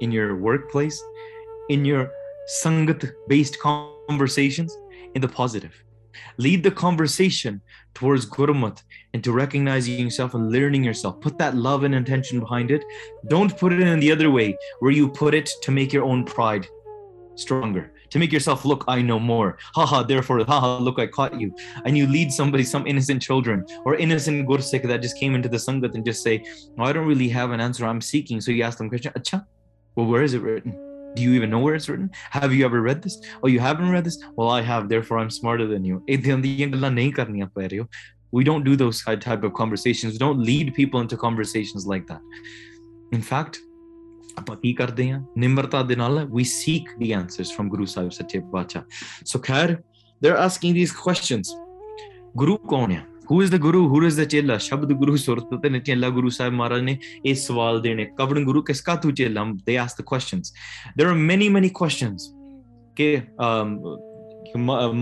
[0.00, 1.02] in your workplace,
[1.68, 2.10] in your
[2.62, 4.76] sangat based conversations,
[5.14, 5.72] in the positive.
[6.38, 7.60] Lead the conversation
[7.94, 8.82] towards Gurmat
[9.14, 11.20] and to recognizing yourself and learning yourself.
[11.20, 12.84] Put that love and intention behind it.
[13.28, 16.24] Don't put it in the other way where you put it to make your own
[16.24, 16.66] pride
[17.40, 21.54] stronger to make yourself look i know more haha therefore haha look i caught you
[21.84, 25.56] and you lead somebody some innocent children or innocent gursikh that just came into the
[25.56, 26.44] sangat and just say
[26.78, 29.46] oh, i don't really have an answer i'm seeking so you ask them question Acha,
[29.94, 32.81] well where is it written do you even know where it's written have you ever
[32.81, 36.03] read this oh you haven't read this well i have therefore i'm smarter than you
[38.31, 42.21] we don't do those type of conversations we don't lead people into conversations like that
[43.11, 43.61] in fact
[44.37, 48.39] ਆਪਾਂ ਕੀ ਕਰਦੇ ਹਾਂ ਨਿਮਰਤਾ ਦੇ ਨਾਲ we seek the answers from guru ਸਾਹਿਬ ਸੱਚੇ
[48.51, 48.83] ਪਾਤਸ਼ਾਹ
[49.31, 49.75] so ਖੈਰ
[50.23, 51.53] they're asking these questions
[52.37, 52.95] ਗੁਰੂ ਕੌਣ
[53.30, 53.88] who is the guru?
[53.88, 57.80] Who is the chela shabd guru surat ne chela guru sahib maharaj ne eh sawal
[57.80, 58.08] dene.
[58.18, 59.12] Kavan guru kiska tu
[59.64, 60.52] they ask the questions.
[60.96, 62.34] There are many many questions.
[62.96, 63.78] Ke um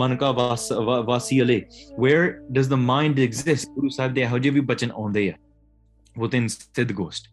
[0.03, 1.65] man ka vas vasi ale
[1.97, 3.75] where does the mind exist?
[3.75, 5.35] Guru sahib de hoje vi bachan aunde
[6.15, 7.29] within Sidh Gosht.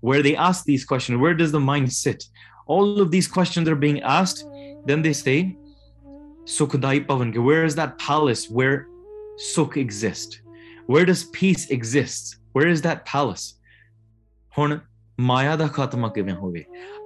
[0.00, 2.24] Where they ask these questions where does the mind sit?
[2.66, 4.44] All of these questions are being asked.
[4.86, 5.58] Then they say
[6.44, 8.86] sukhdai pavan where is that palace where
[9.37, 10.41] sukh exists
[10.87, 13.55] where does peace exist where is that palace
[15.17, 15.57] maya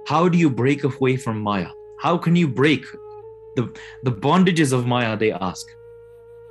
[0.06, 1.68] how do you break away from maya
[2.02, 2.84] how can you break
[3.56, 3.64] the
[4.04, 5.66] the bondages of maya they ask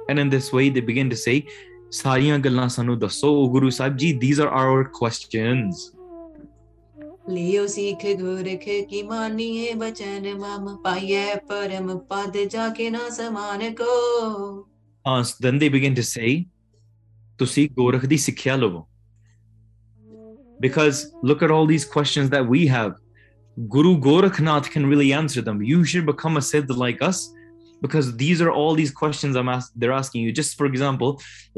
[0.10, 1.44] and in this way they begin to say
[1.90, 5.94] ਸਾਰੀਆਂ ਗੱਲਾਂ ਸਾਨੂੰ ਦੱਸੋ Guru Sahib ji these are our questions
[7.30, 14.68] ਲਿਓ ਸਿੱਖ ਗੁਰਖ ਕੀ ਮਾਨੀਏ ਬਚਨ ਮਮ ਪਾਈਏ ਪਰਮ ਪਦ ਜਾ ਕੇ ਨਾ ਸਮਾਨ ਕੋ
[15.06, 16.46] uh, then they begin to say
[17.38, 18.86] ਤੁਸੀਂ ਗੋਰਖ ਦੀ ਸਿੱਖਿਆ ਲਵੋ
[20.66, 22.94] because look at all these questions that we have
[23.74, 27.20] guru gorakhnath can really answer them you should become a siddh like us
[27.86, 31.14] because these are all these questions i'm asked they're asking you just for example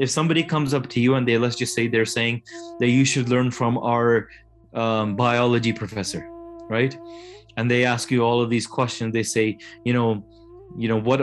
[0.06, 2.42] if somebody comes up to you and they let's just say they're saying
[2.82, 4.08] that you should learn from our
[4.74, 6.28] um, biology professor,
[6.68, 6.96] right?
[7.56, 9.12] And they ask you all of these questions.
[9.12, 10.24] They say, you know,
[10.77, 11.19] you know what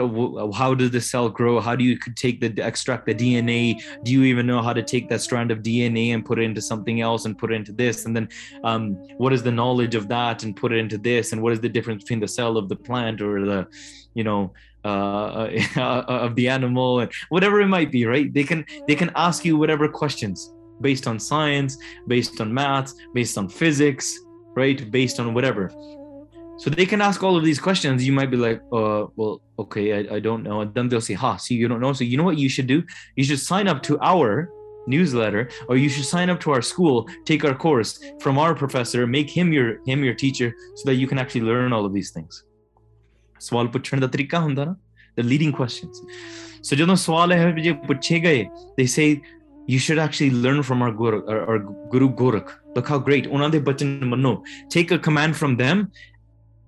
[0.55, 1.59] how does the cell grow?
[1.59, 5.09] How do you take the extract the dna do you even know how to take
[5.09, 8.05] that strand of dna and put it into something else and put it into this?
[8.05, 8.29] And then
[8.63, 11.33] um, what is the knowledge of that and put it into this?
[11.33, 13.67] And what is the difference between the cell of the plant or the
[14.13, 14.53] you know
[14.83, 17.01] uh, of the animal?
[17.01, 18.33] And whatever it might be right?
[18.33, 20.51] They can they can ask you whatever questions
[20.81, 21.77] based on science
[22.07, 24.19] based on maths based on physics
[24.55, 24.91] right?
[24.91, 25.71] Based on whatever
[26.58, 28.04] so they can ask all of these questions.
[28.04, 30.60] You might be like, uh, well, okay, I, I don't know.
[30.62, 31.92] And then they'll say, ha, see, you don't know.
[31.92, 32.82] So you know what you should do?
[33.14, 34.50] You should sign up to our
[34.88, 39.06] newsletter or you should sign up to our school take our course from our professor
[39.06, 42.10] make him your him your teacher so that you can actually learn all of these
[42.10, 42.44] things
[43.40, 44.74] ਸਵਾਲ ਪੁੱਛਣ ਦਾ ਤਰੀਕਾ ਹੁੰਦਾ ਨਾ
[45.20, 46.00] the leading questions
[46.68, 48.46] so ਜਦੋਂ ਸਵਾਲ ਇਹ ਜੇ ਪੁੱਛੇ ਗਏ
[48.80, 49.08] they say
[49.72, 51.58] you should actually learn from our guru our, our
[51.92, 54.32] guru gorak look how great ਉਹਨਾਂ ਦੇ ਬਚਨ ਮੰਨੋ
[54.76, 55.84] take a command from them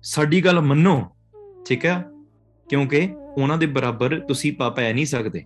[0.05, 0.99] ਸਾਡੀ ਗੱਲ ਮੰਨੋ
[1.67, 2.03] ਠੀਕ ਹੈ
[2.67, 5.43] ਕਿਉਂਕਿ ਉਹਨਾਂ ਦੇ ਬਰਾਬਰ ਤੁਸੀਂ ਪਾ ਪੈ ਨਹੀਂ ਸਕਦੇ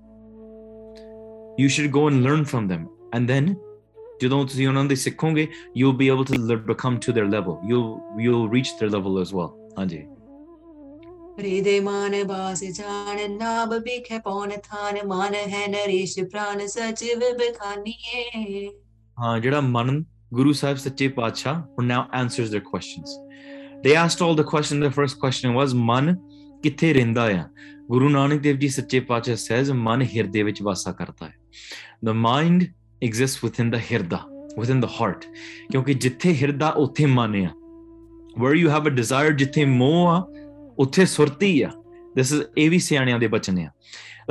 [1.62, 2.82] you should go and learn from them
[3.18, 3.54] and then
[4.22, 5.48] ਜਦੋਂ ਤੁਸੀਂ ਉਹਨਾਂ ਦੇ ਸਿੱਖੋਗੇ
[5.80, 9.54] you'll be able to become to their level you'll you'll reach their level as well
[9.80, 10.04] ਹਾਂਜੀ
[11.38, 18.70] हृदय मान बास जान नाभ बिखे पौन थान मान है नरेश प्राण सचिव बखानिए
[19.18, 23.12] ਹਾਂ ਜਿਹੜਾ ਮਨ ਗੁਰੂ ਸਾਹਿਬ ਸੱਚੇ ਪਾਤਸ਼ਾਹ ਹੁਣ now answers their questions
[23.84, 26.16] they asked all the question the first question was ਮਨ
[26.64, 27.44] ਕਿੱਥੇ ਰਹਿੰਦਾ ਆ
[27.90, 31.34] ਗੁਰੂ ਨਾਨਕ ਦੇਵ ਜੀ ਸੱਚੇ ਪਾਤਸ਼ਾਹ says ਮਨ ਹਿਰਦੇ ਵਿੱਚ ਵਾਸਾ ਕਰਦਾ ਹੈ
[32.06, 32.66] the mind
[33.08, 34.20] exists within the ਹਿਰਦਾ
[34.58, 35.28] within the heart
[35.72, 37.50] ਕਿਉਂਕਿ ਜਿੱਥੇ ਹਿਰਦਾ ਉੱਥੇ ਮਨ ਆ
[38.38, 40.26] where you have a desire ਜਿੱਥੇ ਮੋਹ ਆ
[40.80, 41.72] ਉੱਥੇ ਸੁਰਤੀ ਆ
[42.20, 43.70] this is ਇਹ ਵੀ ਸਿਆਣਿਆਂ ਦੇ ਬਚਨ ਆ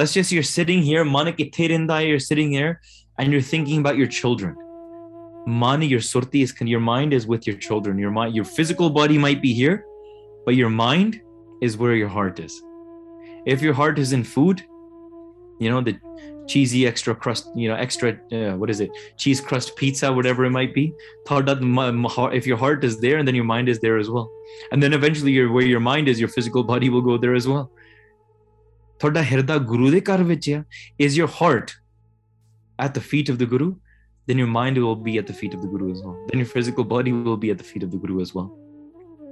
[0.00, 2.74] let's just you're sitting here ਮਨ ਕਿੱਥੇ ਰਹਿੰਦਾ ਹੈ you're sitting here
[3.22, 4.54] and you're thinking about your children
[5.46, 7.98] Mani, your surti is your mind is with your children.
[7.98, 9.84] Your mind, your physical body might be here,
[10.46, 11.20] but your mind
[11.60, 12.62] is where your heart is.
[13.44, 14.62] If your heart is in food,
[15.58, 15.98] you know, the
[16.46, 18.90] cheesy extra crust, you know, extra uh, what is it?
[19.18, 20.94] Cheese crust pizza, whatever it might be.
[21.30, 24.30] If your heart is there, and then your mind is there as well.
[24.72, 27.46] And then eventually your where your mind is, your physical body will go there as
[27.46, 27.70] well.
[28.98, 30.64] ਤੁਹਾਡਾ ਹਿਰਦਾ ਗੁਰੂ ਦੇ ਘਰ ਵਿੱਚ ਆ
[31.04, 31.72] is your heart
[32.84, 33.72] at the feet of the guru
[34.28, 36.18] then your mind will be at the feet of the Guru as well.
[36.28, 38.56] Then your physical body will be at the feet of the Guru as well.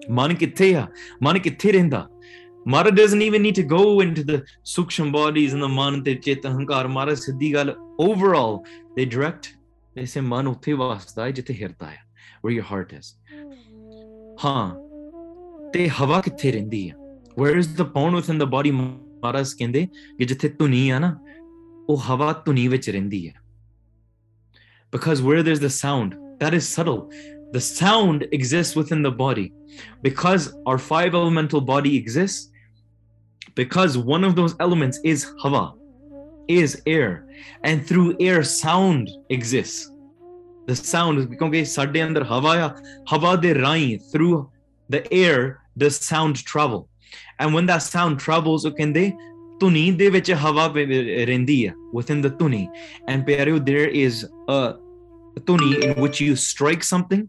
[0.09, 0.89] Man kitteya,
[1.21, 2.09] man renda.
[2.65, 6.91] Mara doesn't even need to go into the suksham bodies and the man te chetahankar.
[6.91, 7.75] Mara siddhi gal.
[7.99, 8.65] Overall,
[8.97, 9.57] they direct,
[9.95, 11.99] they say man utte vasda jite hirta hai,
[12.43, 13.17] where your heart is.
[14.39, 14.77] Ha.
[15.73, 16.95] Te hava kitte rendi
[17.35, 18.71] Where is the pawn within the body?
[18.71, 19.89] Mara kende,
[20.19, 21.17] ਕਿ ਜਿੱਥੇ ਧੁਨੀ ਆ ਨਾ
[21.89, 23.35] ਉਹ ਹਵਾ ਧੁਨੀ ਵਿੱਚ ਰਹਿੰਦੀ ਹੈ
[24.91, 27.11] because where there's the sound, that is subtle.
[27.53, 29.53] The sound exists within the body.
[30.03, 32.51] Because our five elemental body exists,
[33.55, 35.73] because one of those elements is hava,
[36.49, 37.27] is air,
[37.65, 39.91] and through air, sound exists.
[40.67, 42.69] The sound is ਕਿਉਂਕਿ ਸਾਡੇ ਅੰਦਰ ਹਵਾ ਆ
[43.13, 44.47] ਹਵਾ ਦੇ ਰਾਹੀਂ through
[44.95, 46.87] the air does sound travel
[47.41, 49.13] and when that sound travels ਉਹ ਕਹਿੰਦੇ
[49.61, 52.67] ਧੁਨੀ ਦੇ ਵਿੱਚ ਹਵਾ ਰਹਿੰਦੀ ਆ within the ਧੁਨੀ
[53.13, 54.61] and ਪਿਆਰਿਓ there is a
[55.51, 57.27] ਧੁਨੀ in which you strike something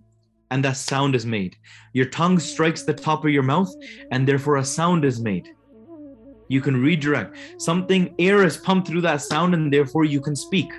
[0.54, 1.54] and that sound is made
[2.00, 3.76] your tongue strikes the top of your mouth
[4.12, 5.48] and therefore a sound is made
[6.56, 10.76] you can redirect something air is pumped through that sound and therefore you can speak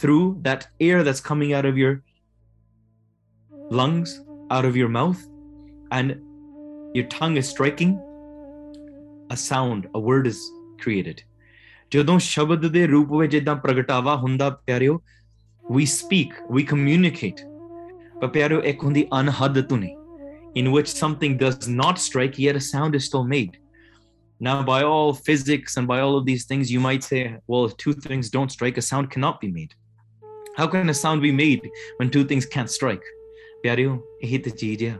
[0.00, 2.02] through that air that's coming out of your
[3.70, 4.20] lungs
[4.56, 5.20] out of your mouth
[5.90, 6.16] and
[6.94, 7.92] your tongue is striking
[9.32, 10.38] a sound, a word is
[10.82, 11.24] created.
[11.90, 15.00] ਜਦੋਂ ਸ਼ਬਦ ਦੇ ਰੂਪ ਵਿੱਚ ਇਦਾਂ ਪ੍ਰਗਟਾਵਾ ਹੁੰਦਾ ਪਿਆਰਿਓ
[15.76, 17.40] we speak we communicate
[18.22, 19.94] but ਪਿਆਰਿਓ ਇੱਕ ਹੁੰਦੀ ਅਨਹਦ ਧੁਨੀ
[20.60, 23.56] in which something does not strike yet a sound is still made
[24.40, 27.76] now by all physics and by all of these things you might say well if
[27.84, 29.72] two things don't strike a sound cannot be made
[30.58, 33.08] how can a sound be made when two things can't strike
[33.62, 34.98] ਪਿਆਰਿਓ ਇਹ ਤੇ ਚੀਜ਼ ਹੈ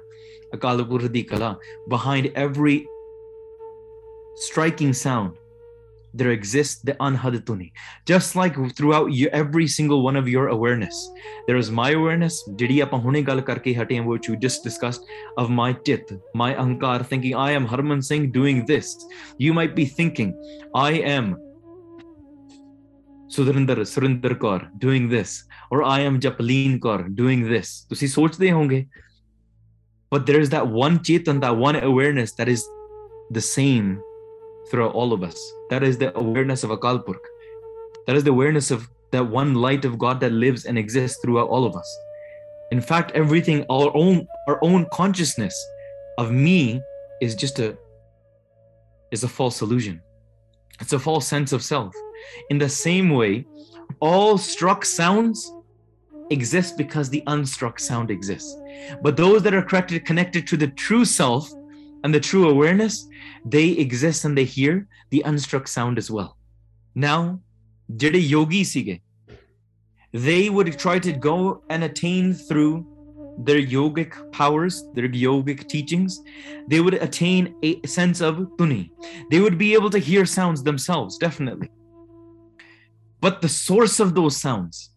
[0.54, 1.54] ਅਕਾਲ ਪੁਰਖ ਦੀ ਕਲਾ
[1.94, 2.78] behind every
[4.36, 5.36] striking sound,
[6.14, 7.72] there exists the anhadatuni.
[8.06, 11.10] Just like throughout you, every single one of your awareness,
[11.46, 15.02] there is my awareness, which we just discussed,
[15.36, 19.06] of my chit, my ankar, thinking I am Harman Singh doing this.
[19.36, 20.34] You might be thinking,
[20.74, 21.36] I am
[23.28, 27.84] Sudharinder, Surinder Kaur doing this, or I am Japaleen Kaur doing this.
[27.88, 28.86] ਤੁਸੀਂ ਸੋਚਦੇ ਹੋਵੋਗੇ
[30.10, 32.66] but there is that one chetan, that one awareness that is
[33.30, 34.00] the same
[34.69, 35.39] throughout all of us.
[35.69, 37.25] That is the awareness of Akal Purkh.
[38.07, 41.47] That is the awareness of that one light of God that lives and exists throughout
[41.49, 41.99] all of us.
[42.71, 45.55] In fact, everything, our own, our own consciousness
[46.17, 46.81] of me
[47.21, 47.77] is just a
[49.11, 50.01] is a false illusion.
[50.81, 51.93] It's a false sense of self.
[52.49, 53.45] In the same way,
[53.99, 55.53] all struck sounds
[56.31, 58.57] exist because the unstruck sound exists.
[59.03, 61.51] But those that are connected, connected to the true self
[62.04, 63.08] and the true awareness,
[63.44, 66.36] they exist and they hear the unstruck sound as well.
[66.94, 67.40] Now,
[67.96, 69.00] ਜਿਹੜੇ yogi sige,
[70.12, 72.86] they would try to go and attain through
[73.38, 76.22] their yogic powers, their yogic teachings,
[76.66, 78.90] they would attain a sense of tuni.
[79.30, 81.70] They would be able to hear sounds themselves, definitely.
[83.20, 84.90] But the source of those sounds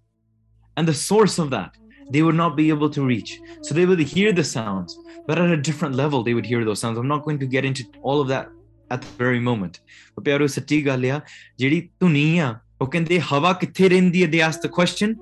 [0.77, 1.75] and the source of that,
[2.11, 3.39] they would not be able to reach.
[3.61, 6.79] So they would hear the sounds, but at a different level, they would hear those
[6.79, 6.97] sounds.
[6.97, 8.49] I'm not going to get into all of that
[8.89, 9.79] at the very moment.
[10.15, 11.19] But ਪਿਆਰੋ ਸੱਚੀ ਗੱਲ ਆ
[11.59, 15.15] ਜਿਹੜੀ ਧੁਨੀ ਆ ਉਹ ਕਹਿੰਦੇ ਹਵਾ ਕਿੱਥੇ ਰਹਿੰਦੀ ਹੈ they asked the question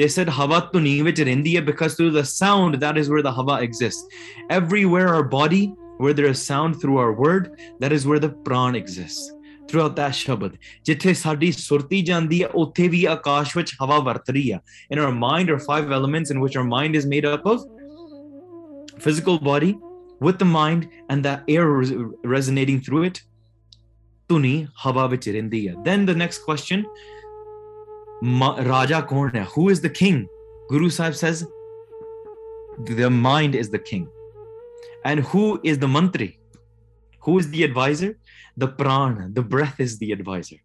[0.00, 3.34] they said hava ਧੁਨੀ ਵਿੱਚ ਰਹਿੰਦੀ ਹੈ because through the sound that is where the
[3.38, 4.04] hava exists
[4.58, 5.64] everywhere our body
[5.98, 7.50] where there is sound through our word
[7.82, 9.35] that is where the pran exists
[9.70, 14.50] throughout that ਸ਼ਬਦ ਜਿੱਥੇ ਸਾਡੀ ਸੁਰਤੀ ਜਾਂਦੀ ਹੈ ਉੱਥੇ ਵੀ ਆਕਾਸ਼ ਵਿੱਚ ਹਵਾ ਵਰਤ ਰਹੀ
[14.50, 14.58] ਆ
[14.94, 17.64] in our mind are five elements in which our mind is made up of
[19.06, 19.72] physical body
[20.26, 21.94] with the mind and that air res-
[22.36, 23.22] resonating through it
[24.28, 24.54] ਧੁਨੀ
[24.86, 26.84] ਹਵਾ ਵਿੱਚ ਰਹਿੰਦੀ ਹੈ then the next question
[28.40, 29.40] Ma- Raja kaun hai?
[29.52, 30.18] Who is the king?
[30.70, 31.40] Guru Sahib says
[32.90, 34.04] the mind is the king.
[35.04, 36.28] And who is the mantri?
[37.26, 38.10] Who is the advisor?
[38.57, 40.57] the prana, the breath is the advisor.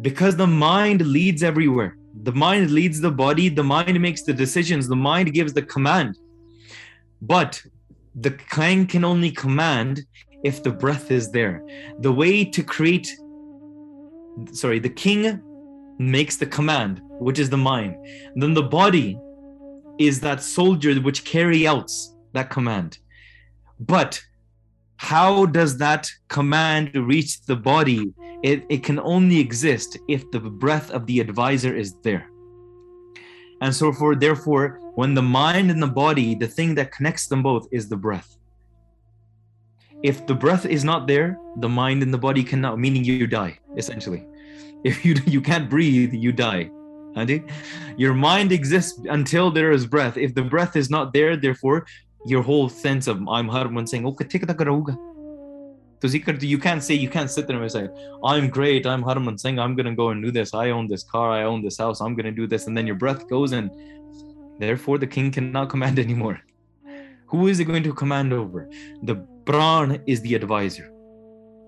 [0.00, 1.96] Because the mind leads everywhere.
[2.22, 6.18] The mind leads the body, the mind makes the decisions, the mind gives the command.
[7.20, 7.62] But
[8.14, 10.06] the king can only command
[10.44, 11.64] if the breath is there.
[12.00, 13.08] The way to create,
[14.52, 15.42] sorry, the king
[15.98, 17.96] makes the command, which is the mind.
[18.36, 19.18] Then the body
[19.98, 21.90] is that soldier which carry out
[22.32, 22.98] that command.
[23.80, 24.22] But
[24.96, 28.12] how does that command reach the body?
[28.42, 32.28] It, it can only exist if the breath of the advisor is there.
[33.60, 37.42] And so for therefore, when the mind and the body, the thing that connects them
[37.42, 38.36] both is the breath.
[40.02, 43.58] If the breath is not there, the mind and the body cannot, meaning you die,
[43.76, 44.26] essentially
[44.84, 46.70] if you you can't breathe you die
[47.16, 47.48] Andi?
[47.96, 51.86] your mind exists until there is breath if the breath is not there therefore
[52.26, 54.96] your whole sense of I'm Harman saying, okay, take that karauga.
[56.00, 57.88] तो जिक्र you can't say you can't sit there and say
[58.22, 60.52] I'm great I'm Harman Singh I'm gonna go and do this.
[60.52, 62.66] I own this car I own this house I'm gonna do this.
[62.66, 63.70] And then your breath goes and
[64.58, 66.40] therefore the king cannot command anymore.
[67.28, 68.68] Who is he going to command over?
[69.02, 70.90] The pran is the advisor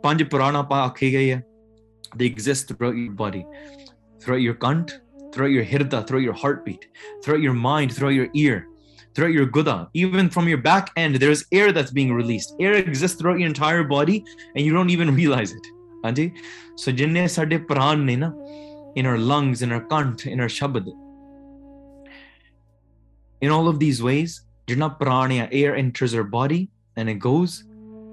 [0.03, 1.42] panj pa
[2.16, 3.45] they exist throughout your body
[4.21, 5.01] throughout your kant
[5.33, 6.87] throughout your hirda throughout your heartbeat
[7.23, 8.69] throughout your mind throughout your ear
[9.16, 9.90] throughout your guda.
[9.94, 12.54] Even from your back end, there's air that's being released.
[12.60, 14.24] Air exists throughout your entire body,
[14.56, 15.68] and you don't even realize it.
[16.04, 16.34] Anji?
[16.76, 18.32] So jinne sade pran ne na,
[18.96, 20.88] in our lungs, in our kant, in our shabad.
[23.42, 27.64] In all of these ways, jirna prana, air enters our body and it goes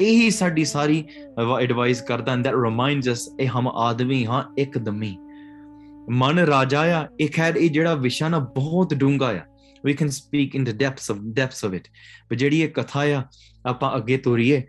[0.00, 1.04] ਇਹੀ ਸਾਡੀ ਸਾਰੀ
[1.60, 5.16] advice ਕਰਦਾ and that reminds us ਇਹ ਹਮ ਆਦਮੀ ਹਾਂ ਇੱਕਦਮੀ
[6.18, 9.40] ਮਨ ਰਾਜਾ ਆ ਇਹ ਖੈਰ ਇਹ ਜਿਹੜਾ ਵਿਸ਼ਾ ਨਾ ਬਹੁਤ ਡੂੰਗਾ ਆ
[9.82, 11.88] we can speak in the depths of depths of it
[12.28, 13.22] but ਜਿਹੜੀ ਇਹ ਕਥਾ ਆ
[13.66, 14.62] ਆਪਾਂ ਅੱਗੇ ਤੋਰੀਏ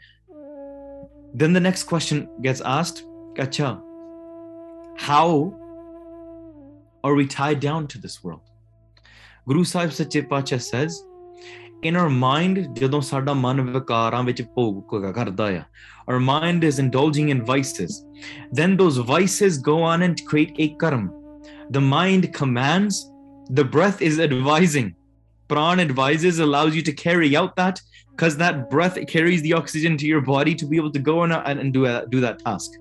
[1.42, 3.04] then the next question gets asked
[3.44, 3.80] ਅੱਛਾ
[5.08, 5.30] how
[7.08, 8.46] are we tied down to this world
[9.48, 10.98] Guru Sahib Sache Pacha says
[11.82, 15.64] in our mind ਜਦੋਂ ਸਾਡਾ ਮਨ ਵਿਕਾਰਾਂ ਵਿੱਚ ਭੋਗ ਕਰਦਾ ਆ
[16.12, 17.96] our mind is indulging in vices
[18.60, 21.10] then those vices go on and create a karma
[21.78, 23.00] the mind commands
[23.60, 24.90] the breath is advising
[25.49, 27.81] pran advises allows you to carry out that
[28.11, 31.33] because that breath carries the oxygen to your body to be able to go on
[31.33, 32.73] and, and do, a, do that task.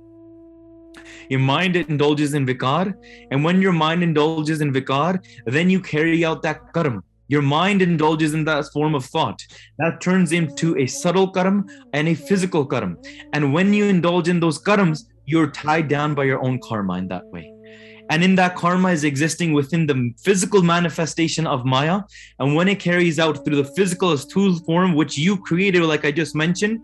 [1.29, 2.93] Your mind indulges in vikar
[3.31, 7.01] and when your mind indulges in vikar then you carry out that karma.
[7.29, 9.41] Your mind indulges in that form of thought.
[9.79, 12.97] That turns into a subtle karam and a physical karam
[13.33, 17.07] and when you indulge in those karams you're tied down by your own karma in
[17.07, 17.52] that way
[18.09, 22.01] and in that karma is existing within the physical manifestation of maya.
[22.39, 26.11] And when it carries out through the physical asthul form which you created like i
[26.11, 26.79] just mentioned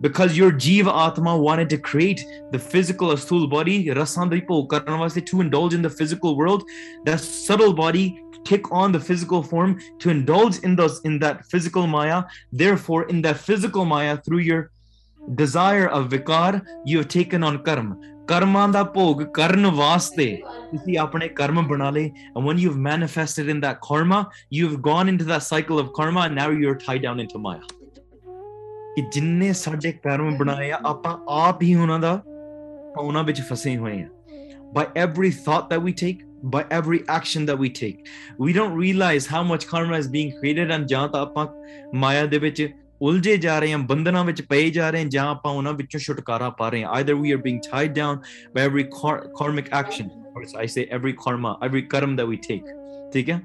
[0.00, 5.90] because your jiva atma wanted to create the physical asthul body to indulge in the
[5.90, 6.64] physical world
[7.04, 11.86] that subtle body take on the physical form to indulge in those in that physical
[11.86, 12.24] maya.
[12.52, 14.70] Therefore in that physical maya through your
[15.41, 16.59] desire of vikar
[16.91, 17.95] you have taken on karma
[18.27, 20.25] ਕਰਮਾਂ ਦਾ ਭੋਗ ਕਰਨ ਵਾਸਤੇ
[20.71, 24.19] ਤੁਸੀਂ ਆਪਣੇ ਕਰਮ ਬਣਾ ਲਏ and when you've manifested in that karma
[24.57, 27.75] you've gone into that cycle of karma and now you're tied down into maya
[28.95, 32.21] ਕਿ ਜਿੰਨੇ ਸਾਡੇ ਕਰਮ ਬਣਾਏ ਆ ਆਪਾਂ ਆਪ ਹੀ ਉਹਨਾਂ ਦਾ
[32.97, 34.07] ਉਹਨਾਂ ਵਿੱਚ ਫਸੇ ਹੋਏ ਆ
[34.79, 36.19] by every thought that we take
[36.53, 38.11] by every action that we take
[38.45, 41.47] we don't realize how much karma is being created and ਜਾਂ ਤਾਂ ਆਪਾਂ
[41.95, 45.51] ਮਾਇਆ ਦੇ ਵਿੱਚ ਉਲਝੇ ਜਾ ਰਹੇ ਹਾਂ ਬੰਧਨਾਂ ਵਿੱਚ ਪਏ ਜਾ ਰਹੇ ਹਾਂ ਜਾਂ ਆਪਾਂ
[45.51, 48.19] ਉਹਨਾਂ ਵਿੱਚੋਂ ਛੁਟਕਾਰਾ ਪਾ ਰਹੇ ਹਾਂ either we are being tied down
[48.57, 52.69] by every kar- karmic action or I say every karma every karma that we take
[53.13, 53.39] ਠੀਕ ਹੈ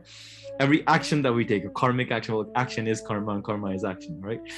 [0.66, 3.88] every action that we take a karmic action well, action is karma and karma is
[3.92, 4.52] action right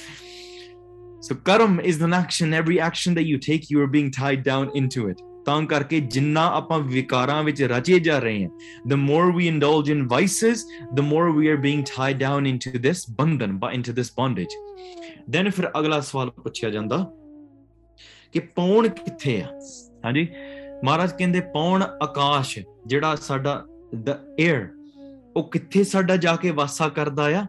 [1.27, 4.69] so karma is an action every action that you take you are being tied down
[4.81, 8.50] into it ਤਾਂ ਕਰਕੇ ਜਿੰਨਾ ਆਪਾਂ ਵਿਕਾਰਾਂ ਵਿੱਚ ਰਚੇ ਜਾ ਰਹੇ ਹਾਂ,
[8.92, 10.56] the more we indulge in vices,
[11.00, 14.56] the more we are being tied down into this bandhan but into this bondage.
[15.36, 17.12] Then ਫਿਰ ਅਗਲਾ ਸਵਾਲ ਪੁੱਛਿਆ ਜਾਂਦਾ
[18.32, 19.46] ਕਿ ਪੌਣ ਕਿੱਥੇ ਆ?
[20.04, 20.28] ਹਾਂਜੀ,
[20.84, 24.14] ਮਹਾਰਾਜ ਕਹਿੰਦੇ ਪੌਣ ਆਕਾਸ਼, ਜਿਹੜਾ ਸਾਡਾ the
[24.46, 24.68] air,
[25.36, 27.46] ਉਹ ਕਿੱਥੇ ਸਾਡਾ ਜਾ ਕੇ ਵਾਸਾ ਕਰਦਾ ਆ?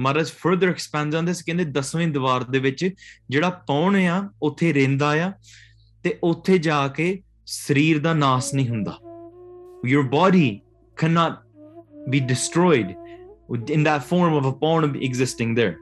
[0.00, 2.94] Maharaj further expand on this ਕਹਿੰਦੇ 10ਵੀਂ ਦੀਵਾਰ ਦੇ ਵਿੱਚ
[3.30, 5.32] ਜਿਹੜਾ ਪੌਣ ਆ, ਉੱਥੇ ਰਹਿੰਦਾ ਆ।
[6.03, 8.97] ਤੇ ਉੱਥੇ ਜਾ ਕੇ ਸਰੀਰ ਦਾ ਨਾਸ ਨਹੀਂ ਹੁੰਦਾ
[9.87, 10.47] your body
[11.01, 11.35] cannot
[12.13, 12.95] be destroyed
[13.75, 15.75] in that form of a pawn existing there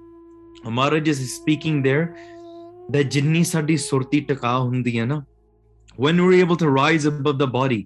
[0.79, 2.03] Maharaj is speaking there
[2.93, 5.23] that ਜਿੰਨੀ ਸਾਡੀ ਸੁਰਤੀ ਟਿਕਾ ਹੁੰਦੀ ਹੈ ਨਾ
[6.05, 7.79] when we're able to rise above the body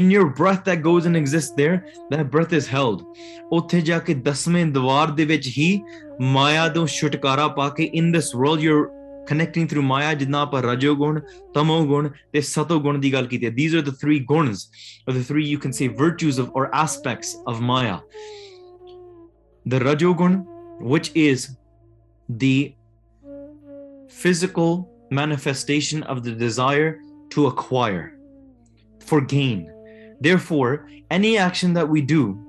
[0.00, 1.78] in your breath that goes and exists there
[2.12, 3.02] that breath is held
[3.52, 5.80] ਉੱਥੇ ਜਾ ਕੇ 10ਵੇਂ ਦੀਵਾਰ ਦੇ ਵਿੱਚ ਹੀ
[6.20, 8.86] ਮਾਇਆ ਤੋਂ ਛੁਟਕਾਰਾ ਪਾ ਕੇ in this world you're
[9.25, 13.49] connecting through Maya, jidna aap rajogun, tamogun, te satogun di gal kiti.
[13.49, 14.69] These are the three guns,
[15.07, 17.99] or the three you can say virtues of or aspects of Maya.
[19.65, 20.45] The rajogun,
[20.79, 21.55] which is
[22.29, 22.75] the
[24.09, 26.99] physical manifestation of the desire
[27.29, 28.17] to acquire
[28.99, 29.71] for gain.
[30.19, 32.39] Therefore, any action that we do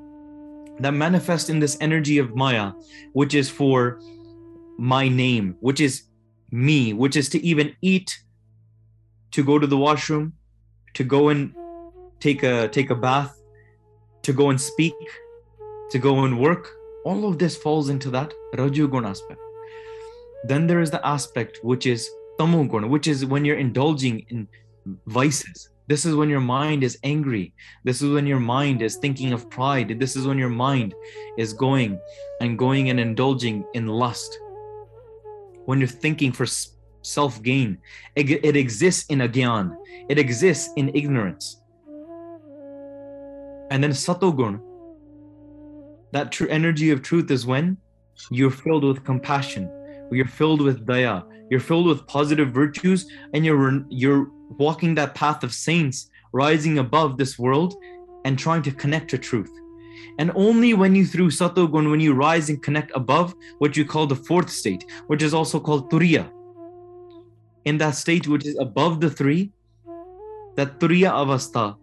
[0.81, 2.72] that manifests in this energy of Maya,
[3.12, 4.01] which is for
[4.79, 6.05] my name, which is
[6.55, 8.22] me which is to even eat
[9.32, 10.32] to go to the washroom
[10.94, 11.52] to go and
[12.20, 13.42] take a take a bath
[14.22, 14.94] to go and speak
[15.90, 16.70] to go and work.
[17.05, 19.40] All of this falls into that rajogun aspect.
[20.44, 24.46] Then there is the aspect which is tamogun which is when you're indulging in
[25.07, 25.70] vices.
[25.88, 27.52] This is when your mind is angry.
[27.82, 29.98] This is when your mind is thinking of pride.
[29.98, 30.94] This is when your mind
[31.36, 31.98] is going
[32.40, 34.38] and going and indulging in lust
[35.67, 36.47] when you're thinking for
[37.03, 37.79] self gain
[38.17, 39.77] it, it exists in agyan
[40.09, 41.62] it exists in ignorance.
[43.71, 44.61] And then satogun.
[46.12, 47.79] That true energy of truth is when
[48.31, 49.71] you're filled with compassion.
[50.12, 51.25] You're filled with daya.
[51.51, 57.17] You're filled with positive virtues and you're you're walking that path of saints rising above
[57.17, 57.75] this world
[58.25, 59.51] and trying to connect to truth
[60.18, 64.07] and only when you through satogun when you rise and connect above what you call
[64.07, 66.30] the fourth state which is also called turiya.
[67.64, 69.53] In that state which is above the three
[70.57, 71.76] that turiya avastha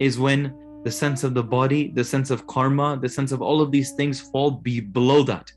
[0.00, 0.54] is when
[0.84, 3.92] the sense of the body the sense of karma the sense of all of these
[3.92, 5.52] things fall be below that.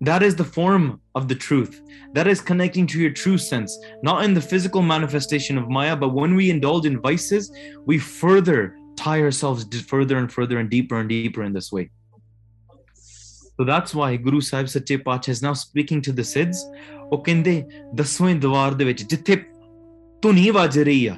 [0.00, 1.80] That is the form of the truth.
[2.12, 6.10] That is connecting to your true sense not in the physical manifestation of maya but
[6.10, 7.52] when we indulge in vices
[7.86, 11.90] we further tie ourselves further and further and deeper and deeper in this way.
[13.56, 16.64] So that's why Guru Sahib Sache Pach is now speaking to the Siddhs.
[17.12, 17.62] ਉਹ ਕਹਿੰਦੇ
[17.94, 19.36] ਦਸਵੇਂ ਦਵਾਰ ਦੇ ਵਿੱਚ ਜਿੱਥੇ
[20.22, 21.16] ਧੁਨੀ ਵੱਜ ਰਹੀ ਆ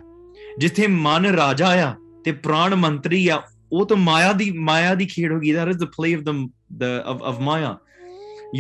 [0.59, 1.95] ਜਿੱਥੇ ਮਨ ਰਾਜਾ ਆ
[2.25, 5.79] ਤੇ ਪ੍ਰਾਣ ਮੰਤਰੀ ਆ ਉਹ ਤਾਂ ਮਾਇਆ ਦੀ ਮਾਇਆ ਦੀ ਖੇਡ ਹੋ ਗਈ that is
[5.83, 6.35] the play of the
[6.83, 7.71] the of of maya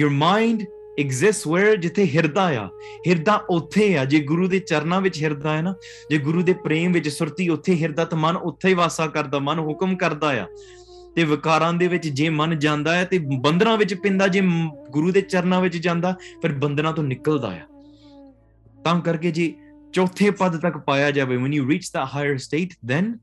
[0.00, 0.64] your mind
[1.02, 1.76] exists where?
[1.76, 2.68] ਜਿੱਥੇ ਹਿਰਦਾ ਆ।
[3.08, 5.74] ਹਿਰਦਾ ਉੱਥੇ ਆ। ਜੇ ਗੁਰੂ ਦੇ ਚਰਨਾਂ ਵਿੱਚ ਹਿਰਦਾ ਹੈ ਨਾ,
[6.10, 9.58] ਜੇ ਗੁਰੂ ਦੇ ਪ੍ਰੇਮ ਵਿੱਚ ਸੁਰਤੀ ਉੱਥੇ ਹਿਰਦਾ, ਤਾਂ ਮਨ ਉੱਥੇ ਹੀ ਵਾਸਾ ਕਰਦਾ, ਮਨ
[9.58, 10.46] ਹੁਕਮ ਕਰਦਾ ਆ।
[11.16, 14.42] ਤੇ ਵਿਕਾਰਾਂ ਦੇ ਵਿੱਚ ਜੇ ਮਨ ਜਾਂਦਾ ਹੈ, ਤੇ ਬੰਦਰਾਂ ਵਿੱਚ ਪਿੰਦਾ, ਜੇ
[14.90, 17.60] ਗੁਰੂ ਦੇ ਚਰਨਾਂ ਵਿੱਚ ਜਾਂਦਾ, ਫਿਰ ਬੰਦਰਾਂ ਤੋਂ ਨਿਕਲਦਾ ਆ।
[18.84, 19.54] ਤਾਂ ਕਰਕੇ ਜੇ
[19.92, 23.18] ਚੌਥੇ ਪਦ ਤੱਕ ਪਾਇਆ ਜਾਵੇ, when you reach that higher state, then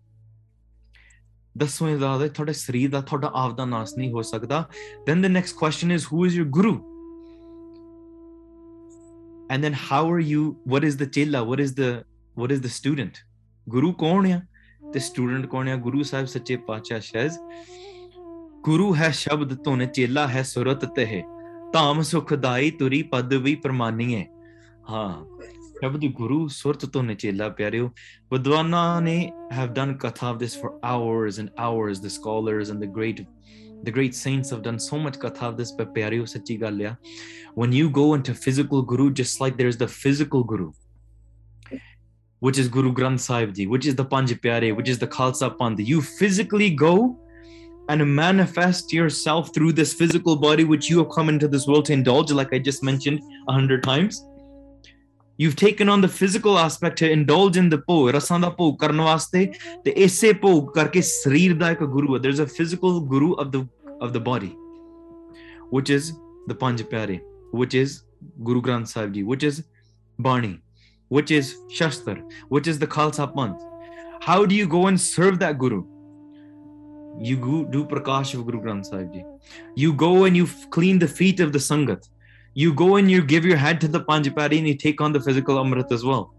[1.58, 4.70] ਦਸਵੇਂ ਦਾ ਤੁਹਾਡੇ ਸਰੀਰ ਦਾ, ਤੁਹਾਡਾ ਆਪ ਦਾ ਨਾਸ ਨਹੀਂ ਹੋ ਸਕਦਾ।
[5.10, 6.91] Then the next question is, who is your guru?
[9.51, 11.91] and then how are you what is the chela what is the
[12.37, 13.23] what is the student
[13.67, 14.41] guru ਕੌਣ ਆ
[14.93, 17.39] ਤੇ ਸਟੂਡੈਂਟ ਕੌਣ ਆ ਗੁਰੂ ਸਾਹਿਬ ਸੱਚੇ ਪਾਤਸ਼ਾਹ ਸ਼ਹਿਜ਼
[18.65, 21.23] ਗੁਰੂ ਹੈ ਸ਼ਬਦ ਧੁਨ ਚੇਲਾ ਹੈ ਸੁਰਤ ਤਹਿ
[21.73, 24.25] ਧਾਮ ਸੁਖਦਾਈ ਤੁਰੀ ਪਦ ਵੀ ਪ੍ਰਮਾਨੀਏ
[24.91, 25.13] ਹਾਂ
[25.81, 27.91] ਸ਼ਬਦ ਗੁਰੂ ਸੁਰਤ ਧੁਨ ਚੇਲਾ ਪਿਆਰਿਓ
[28.33, 29.19] ਵਿਦਵਾਨਾਂ ਨੇ
[29.57, 33.21] have done katha of this for hours and hours the scholars and the great
[33.84, 36.98] the great saints have done so much katha of this, but pyariyo sachi galya.
[37.56, 40.72] When you go into physical guru, just like there is the physical guru,
[42.40, 45.56] which is Guru Granth Sahib Ji, which is the Panj Pyare, which is the Khalsa
[45.58, 47.20] Panth, you physically go
[47.90, 51.94] and manifest yourself through this physical body which you have come into this world to
[51.94, 54.26] indulge, like I just mentioned a hundred times
[55.42, 59.04] you've taken on the physical aspect to indulge in the po rasan da po karan
[59.08, 60.18] waste mm-hmm.
[60.26, 61.58] te po karke sarir
[61.96, 62.20] guru.
[62.20, 63.64] There's a physical guru of the
[64.00, 64.52] of the body
[65.80, 66.14] which is
[66.48, 66.84] the panch
[67.64, 68.04] which is
[68.44, 69.64] guru granth sahib ji which is
[70.20, 70.54] bani
[71.18, 72.22] which is shastar
[72.56, 73.68] which is the khalsa panth
[74.22, 75.84] how do you go and serve that guru?
[77.20, 79.24] You do prakash of guru granth sahib ji.
[79.76, 82.08] You go and you clean the feet of the sangat
[82.54, 85.14] you go and you give your head to the Panj Pyare and you take on
[85.14, 86.34] the physical Amrit as well.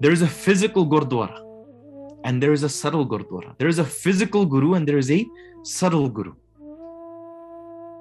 [0.00, 1.44] There is a physical Gurdwara
[2.24, 3.56] and there is a subtle Gurdwara.
[3.58, 5.26] There is a physical Guru and there is a
[5.62, 6.34] subtle Guru.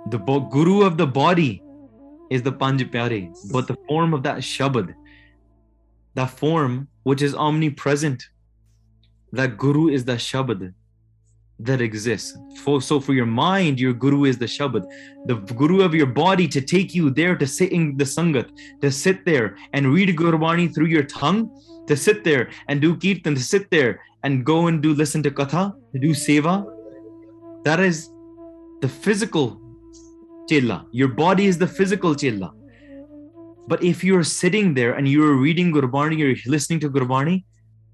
[0.09, 1.61] The bo- Guru of the body
[2.29, 4.93] is the Panj Pyare, but the form of that Shabad,
[6.15, 8.23] that form which is omnipresent,
[9.31, 10.73] that Guru is the Shabad
[11.59, 12.37] that exists.
[12.63, 14.85] For, so for your mind, your Guru is the Shabad
[15.27, 18.49] the guru of your body to take you there to sit in the sangat,
[18.81, 21.51] to sit there and read Gurbani through your tongue,
[21.87, 25.31] to sit there and do kirtan, to sit there and go and do listen to
[25.31, 26.65] katha, to do seva.
[27.65, 28.09] That is
[28.81, 29.59] the physical
[30.49, 30.85] chilla.
[30.91, 32.51] Your body is the physical chilla.
[33.67, 37.43] But if you're sitting there and you're reading Gurbani, you're listening to Gurbani,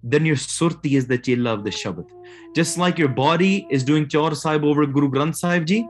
[0.04, 2.06] then your surti is the chilla of the Shabad.
[2.54, 5.88] Just like your body is doing Chaur Sahib over Guru Granth Sahib Ji,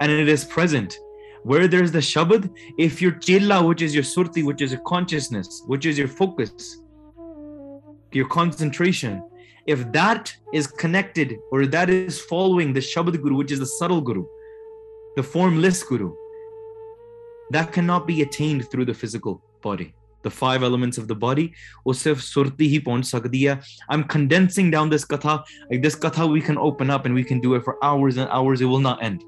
[0.00, 0.98] and it is present.
[1.42, 5.62] Where there's the Shabad, if your chilla, which is your surti, which is your consciousness,
[5.66, 6.82] which is your focus,
[8.12, 9.22] your concentration,
[9.66, 14.00] if that is connected or that is following the Shabad Guru, which is the subtle
[14.00, 14.26] Guru,
[15.16, 16.14] the formless Guru,
[17.50, 21.52] that cannot be attained through the physical body the five elements of the body
[21.84, 26.90] wo surti hi pahunch i'm condensing down this katha like this katha we can open
[26.90, 29.22] up and we can do it for hours and hours it will not end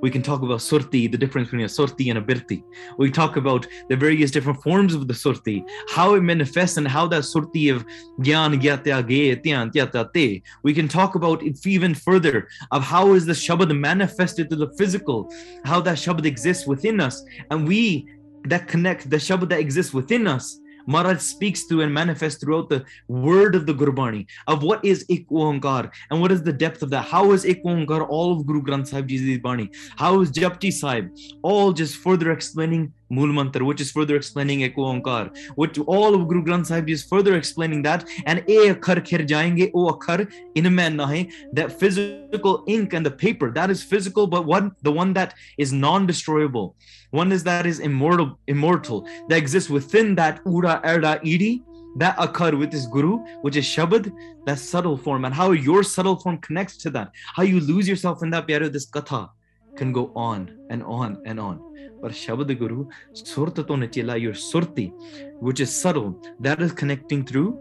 [0.00, 2.62] we can talk about surti, the difference between a surti and a birti.
[2.98, 7.06] We talk about the various different forms of the surti, how it manifests and how
[7.08, 7.84] that surti of
[8.20, 10.42] gyan, gyatya.
[10.62, 14.72] We can talk about it even further of how is the Shabad manifested to the
[14.76, 15.32] physical,
[15.64, 17.22] how that Shabad exists within us.
[17.50, 18.08] And we
[18.44, 20.58] that connect the Shabad that exists within us.
[20.86, 25.28] Maharaj speaks to and manifests throughout the word of the Gurbani of what is Ik
[25.28, 27.04] Oankar and what is the depth of that.
[27.04, 29.70] How is Ik Oankar all of Guru Granth Sahib Ji's Bani?
[29.96, 31.10] How is Japji Sahib?
[31.42, 35.52] All just further explaining Mool Mantra, which is further explaining Ik Oankar, hmm.
[35.54, 38.08] which all of Guru Granth Sahib is further explaining that.
[38.26, 41.48] And A Akhar Khir Jayenge, O Akhar in man nahe, hmm.
[41.52, 45.72] that physical ink and the paper, that is physical, but one the one that is
[45.72, 46.74] non-destroyable.
[47.10, 51.62] One is that is immortal, immortal, that exists within that Ura Erda Idi,
[51.96, 54.10] that occur with this Guru, which is Shabad,
[54.46, 58.22] that subtle form, and how your subtle form connects to that, how you lose yourself
[58.22, 59.28] in that Pyaro, this Katha
[59.76, 61.60] can go on and on and on.
[62.00, 64.92] But Shabad Guru, Surta to Nachila, your Surti,
[65.40, 67.58] which is subtle, that is connecting through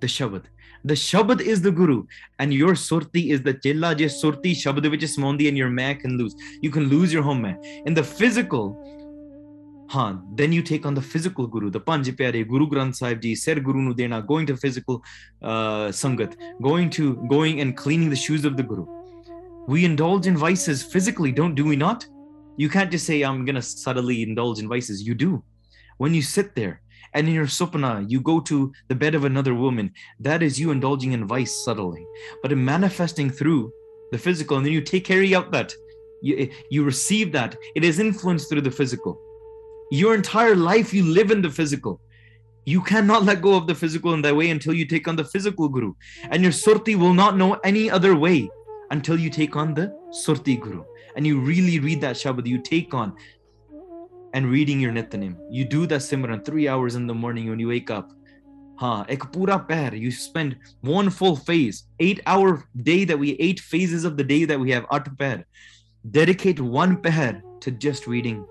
[0.00, 0.42] the Shabad.
[0.84, 2.04] The Shabad is the Guru,
[2.38, 5.96] and your Surti is the Chilla, just Surti, Shabad, which is Mondi, and your man
[5.96, 6.34] can lose.
[6.60, 7.60] You can lose your home man.
[7.86, 8.76] In the physical,
[9.88, 13.34] huh, then you take on the physical Guru, the Panj Pyare, Guru Granth Sahib Ji,
[13.34, 15.02] Ser Guru Nu going to physical
[15.42, 18.86] uh, Sangat, going to going and cleaning the shoes of the Guru.
[19.66, 22.06] We indulge in vices physically, don't do we not?
[22.56, 25.02] You can't just say, I'm gonna subtly indulge in vices.
[25.02, 25.42] You do.
[25.98, 26.82] When you sit there
[27.14, 30.70] and in your supana, you go to the bed of another woman, that is you
[30.70, 32.06] indulging in vice subtly.
[32.42, 33.72] But in manifesting through
[34.12, 35.74] the physical, and then you take carry out that,
[36.22, 39.20] you, you receive that, it is influenced through the physical.
[39.90, 42.00] Your entire life, you live in the physical.
[42.66, 45.24] You cannot let go of the physical in that way until you take on the
[45.24, 45.94] physical guru.
[46.30, 48.48] And your surti will not know any other way
[48.90, 50.84] until you take on the surti guru.
[51.16, 53.16] And you really read that Shabad, you take on
[54.34, 55.36] and reading your Nityanim.
[55.50, 58.12] You do that Simran three hours in the morning when you wake up.
[58.76, 59.94] Ha, ek pura pair.
[59.94, 64.44] You spend one full phase, eight hour day that we, eight phases of the day
[64.44, 65.46] that we have, at pair.
[66.10, 68.46] Dedicate one pair to just reading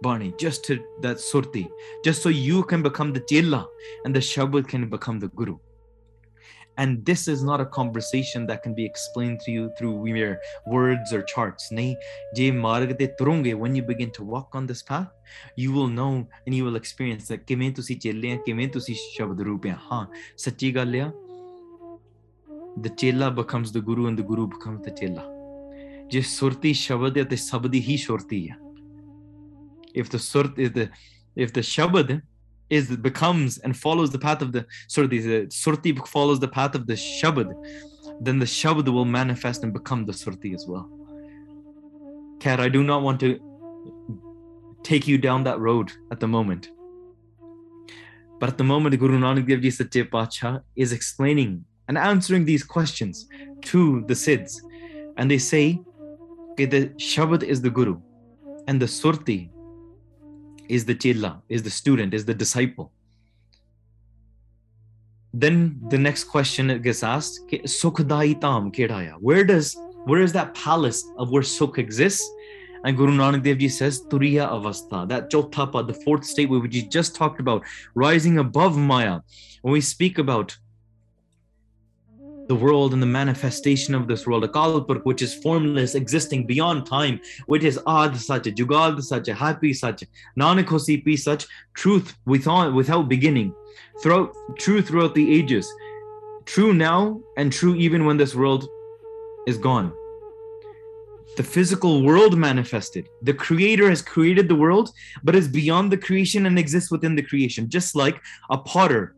[0.00, 1.68] Bani, just to that surti,
[2.04, 3.66] just so you can become the chilla
[4.04, 5.58] and the Shabad can become the Guru.
[6.77, 11.11] And this is not a conversation that can be explained to you through mere words
[11.11, 11.71] or charts.
[11.71, 11.95] Nahi,
[12.37, 15.09] je marg te turunge, when you begin to walk on this path,
[15.57, 19.41] you will know and you will experience that ਕਿਵੇਂ ਤੁਸੀਂ ਚੇਲੇ ਆ ਕਿਵੇਂ ਤੁਸੀਂ ਸ਼ਬਦ
[19.49, 20.05] ਰੂਪ ਆ ਹਾਂ
[20.45, 21.11] ਸੱਚੀ ਗੱਲ ਆ
[22.85, 25.27] the chela becomes the guru and the guru becomes the chela
[26.11, 28.55] ਜੇ ਸੁਰਤੀ ਸ਼ਬਦ ਹੈ ਤੇ ਸਬਦ ਹੀ ਸੁਰਤੀ ਆ
[29.99, 30.87] if the surt if the
[31.43, 32.09] if the shabad
[32.70, 36.86] is becomes and follows the path of the surti the surti follows the path of
[36.86, 37.52] the shabad
[38.20, 40.88] then the shabad will manifest and become the surti as well
[42.44, 43.40] Kat, I do not want to
[44.82, 46.70] take you down that road at the moment.
[48.38, 52.62] But at the moment, Guru Nanak Dev Ji Sache Pacha is explaining and answering these
[52.62, 53.26] questions
[53.62, 54.60] to the Siddhs.
[55.16, 55.80] And they say
[56.58, 57.98] that the Shabad is the Guru
[58.68, 59.48] and the Surti
[60.68, 62.92] is the Chilla, is the student, is the disciple.
[65.32, 69.16] Then the next question gets asked, Sukhdai Tam Kedaya.
[69.20, 72.30] Where does where is that palace of where Sukh exists?
[72.84, 76.82] And Guru Nanak Dev Ji says, Turiya Avastha, that Chotapa, the fourth state which we
[76.82, 79.20] just talked about, rising above Maya.
[79.62, 80.56] When we speak about
[82.46, 86.86] the world and the manifestation of this world, Akal Purkh, which is formless, existing beyond
[86.86, 90.04] time, which is Ad such, Jugad such, happy such,
[90.38, 93.54] Nanakosi Pi such, truth without, without beginning,
[94.02, 95.72] throughout, true throughout the ages,
[96.44, 98.68] true now and true even when this world
[99.46, 99.92] is gone.
[101.36, 103.08] The physical world manifested.
[103.22, 104.90] The creator has created the world,
[105.24, 108.20] but is beyond the creation and exists within the creation, just like
[108.50, 109.16] a potter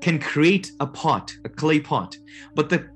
[0.00, 2.16] can create a pot, a clay pot,
[2.54, 2.88] but the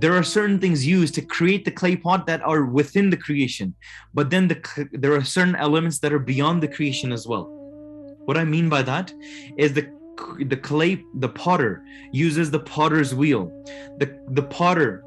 [0.00, 3.74] there are certain things used to create the clay pot that are within the creation,
[4.14, 7.46] but then the, there are certain elements that are beyond the creation as well.
[8.24, 9.12] What I mean by that
[9.56, 9.88] is the
[10.46, 13.50] the clay the potter uses the potter's wheel.
[13.98, 15.04] The the potter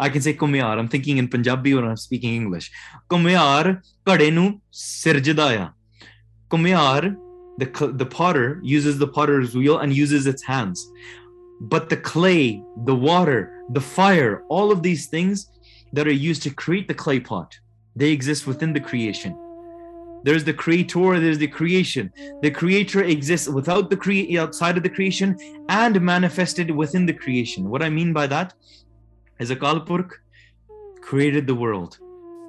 [0.00, 0.78] I can say kumyar.
[0.78, 2.70] I'm thinking in Punjabi when I'm speaking English.
[3.10, 5.72] Kumyar kade nu sirjadaya.
[6.50, 7.16] Kumyar
[7.58, 10.90] the, the potter uses the potter's wheel and uses its hands.
[11.60, 15.50] But the clay, the water, the fire, all of these things
[15.92, 17.58] that are used to create the clay pot,
[17.96, 19.36] they exist within the creation.
[20.22, 22.12] There's the creator, there's the creation.
[22.42, 25.36] The creator exists without the cre- outside of the creation
[25.68, 27.68] and manifested within the creation.
[27.68, 28.54] What I mean by that
[29.40, 30.20] is Akal Purkh
[31.00, 31.98] created the world.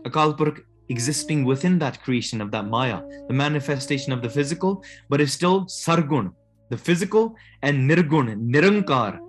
[0.04, 5.22] Akal Purkh existing within that creation of that Maya, the manifestation of the physical, but
[5.22, 6.34] is still Sargun,
[6.70, 9.20] the physical, and Nirgun, Nirankar.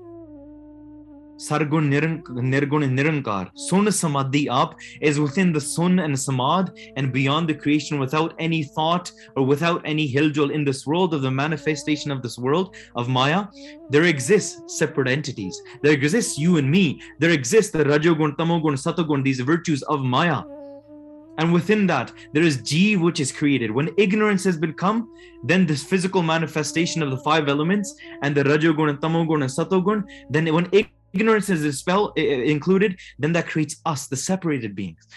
[1.41, 3.51] Sargun, Nirgun, and Nirankar.
[3.55, 8.63] Sun Samadhi up is within the Sun and Samad and beyond the creation without any
[8.63, 13.09] thought or without any hiljul in this world of the manifestation of this world of
[13.09, 13.47] Maya.
[13.89, 15.59] There exists separate entities.
[15.83, 17.01] There exists you and me.
[17.21, 20.43] There exists the Rajogun, Tamogun, Satogun, these virtues of Maya
[21.41, 23.71] and within that, there is G which is created.
[23.71, 25.11] When ignorance has been come,
[25.43, 30.05] then this physical manifestation of the five elements and the Rajogun and Tamogun and Satogun,
[30.29, 30.69] then when
[31.15, 35.09] ignorance is dispelled, included, then that creates us, the separated beings.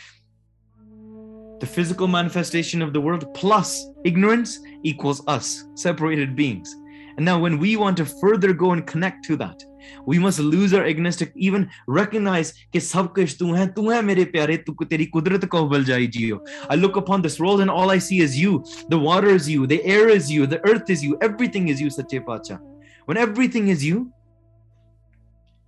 [1.59, 6.73] The physical manifestation of the world plus ignorance equals us, separated beings.
[7.17, 9.61] And now, when we want to further go and connect to that,
[10.06, 14.00] we must lose our ignorance to even recognize कि सब कुछ तू है तू है
[14.02, 16.40] मेरे प्यारे तू तेरी कुदरत को बल जाई जियो
[16.70, 19.66] I look upon this world and all I see is you the water is you
[19.66, 22.60] the air is you the earth is you everything is you sache pacha
[23.06, 24.06] when everything is you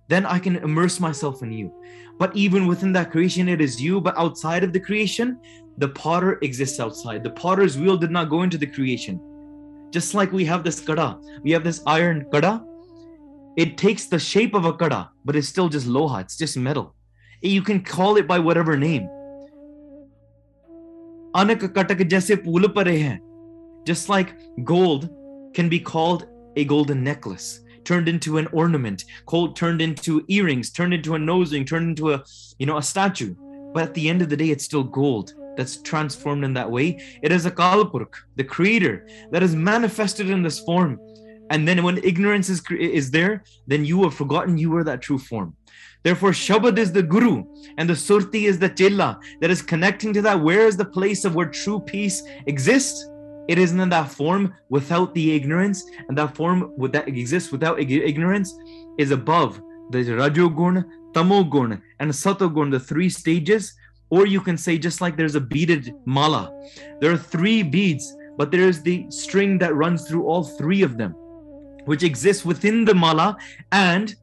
[0.07, 1.71] then I can immerse myself in you
[2.19, 5.37] but even within that creation it is you but outside of the creation
[5.77, 9.21] the potter exists outside the potter's wheel did not go into the creation
[9.91, 11.07] just like we have this kada
[11.43, 12.53] we have this iron kada
[13.56, 16.94] it takes the shape of a kada, but it's still just loha, it's just metal.
[17.40, 19.08] You can call it by whatever name.
[21.34, 23.20] Jaise.
[23.86, 24.34] Just like
[24.64, 25.08] gold
[25.54, 26.26] can be called
[26.56, 31.52] a golden necklace, turned into an ornament, called turned into earrings, turned into a nose
[31.52, 32.24] ring, turned into a
[32.58, 33.34] you know a statue.
[33.72, 37.00] But at the end of the day, it's still gold that's transformed in that way.
[37.22, 40.98] It is Akal Purkh, the creator, that is manifested in this form
[41.50, 45.18] and then when ignorance is, is there, then you have forgotten you were that true
[45.18, 45.54] form.
[46.02, 47.44] Therefore, Shabad is the Guru
[47.78, 50.40] and the Surti is the Chilla that is connecting to that.
[50.40, 53.08] Where is the place of where true peace exists?
[53.48, 58.56] It isn't in that form without the ignorance, and that form that exists without ignorance
[58.98, 63.74] is above the Rajogun, Tamogun, and Satogun, the three stages.
[64.10, 66.52] Or you can say, just like there's a beaded mala,
[67.00, 70.96] there are three beads, but there is the string that runs through all three of
[70.96, 71.14] them
[71.86, 73.36] which exists within the mala
[73.72, 74.14] and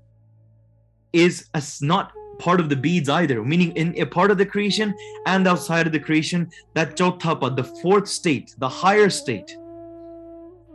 [1.11, 4.93] is as not part of the beads either, meaning in a part of the creation
[5.26, 9.55] and outside of the creation, that chothapa, the fourth state, the higher state,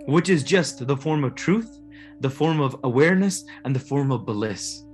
[0.06, 1.80] which is just the form of truth,
[2.20, 4.84] the form of awareness, and the form of bliss.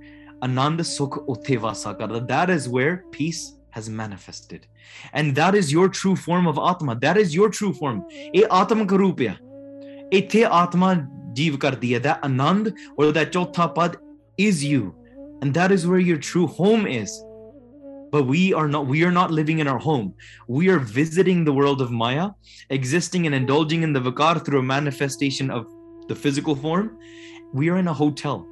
[0.43, 2.27] Ananda Sukh Uttevasakara.
[2.27, 4.67] That is where peace has manifested.
[5.13, 6.95] And that is your true form of Atma.
[6.95, 8.05] That is your true form.
[8.11, 9.37] E Atma Karupya.
[10.13, 12.01] Ite Atma jeev kar diya.
[12.01, 13.97] That anand or that chotha pad
[14.37, 14.95] is you.
[15.41, 17.11] And that is where your true home is.
[18.11, 20.13] But we are not we are not living in our home.
[20.47, 22.29] We are visiting the world of Maya,
[22.69, 25.67] existing and indulging in the vikar through a manifestation of
[26.07, 26.97] the physical form.
[27.53, 28.47] We are in a hotel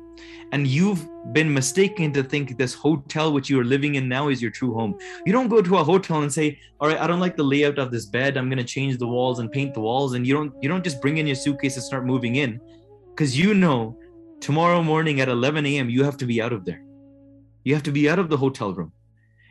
[0.54, 4.40] and you've been mistaken to think this hotel which you are living in now is
[4.40, 4.96] your true home.
[5.26, 7.80] You don't go to a hotel and say all right i don't like the layout
[7.80, 8.38] of this bed.
[8.38, 10.14] I'm going to change the walls and paint the walls.
[10.14, 12.62] And you don't you don't just bring in your suitcase and start moving in.
[13.10, 13.98] Because you know
[14.42, 16.84] tomorrow morning at 11 a.m you have to be out of there.
[17.64, 18.92] You have to be out of the hotel room.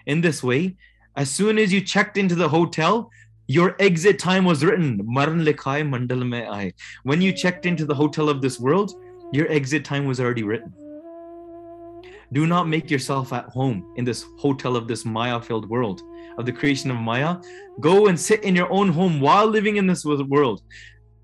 [0.06, 0.76] In this way
[1.16, 3.10] as soon as you checked into the hotel
[3.48, 5.00] your exit time was written.
[5.02, 6.72] Maran likha hai, mandal mein
[7.02, 8.94] when you checked into the hotel of this world
[9.32, 10.72] your exit time was already written
[12.32, 16.02] do not make yourself at home in this hotel of this Maya filled world
[16.38, 17.36] of the creation of Maya.
[17.80, 20.62] Go and sit in your own home while living in this world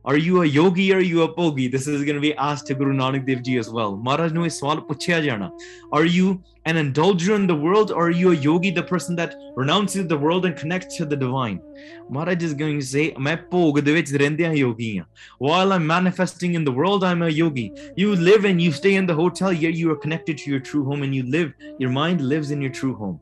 [0.04, 1.70] are you a yogi or you a pogi?
[1.70, 3.96] This is going to be asked to Guru Nanak Dev Ji as well.
[3.96, 5.50] Maharaj nu swal puchya jana.
[5.92, 9.34] Are you an indulger in the world or are you a yogi, the person that
[9.56, 11.60] renounces the world and connects to the divine?
[12.08, 15.02] Maharaj is going to say, Main pog de vich rendiyan yogi
[15.38, 17.72] While I'm manifesting in the world, I'm a yogi.
[17.96, 20.84] You live and you stay in the hotel, yet you are connected to your true
[20.84, 23.20] home and you live, your mind lives in your true home.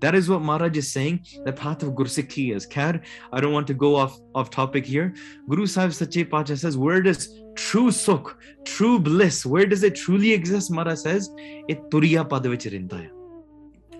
[0.00, 1.26] That is what Maharaj is saying.
[1.44, 2.66] The path of Gursikhi is.
[2.66, 5.14] Khair, I don't want to go off, off topic here.
[5.48, 8.34] Guru Sahib Sache Pacha says, where does true sukh,
[8.64, 10.70] true bliss, where does it truly exist?
[10.70, 11.30] Maharaj says,
[11.68, 13.10] it turiya pad vich rinda.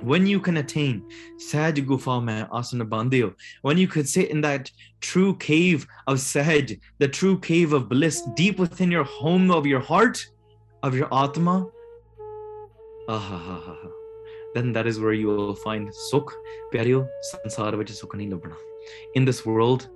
[0.00, 1.04] When you can attain
[1.38, 4.70] Sahaj Gufa mein asana bandhiyo, when you could sit in that
[5.00, 9.80] true cave of Sahaj, the true cave of bliss, deep within your home of your
[9.80, 10.24] heart,
[10.84, 11.66] of your Atma,
[13.08, 13.97] ah, ha, ha, ha, ha.
[14.54, 16.32] Then that is where you will find sukh.
[16.72, 18.56] Pyaryo, sansar vich sukh nahi labna.
[19.14, 19.88] In this world,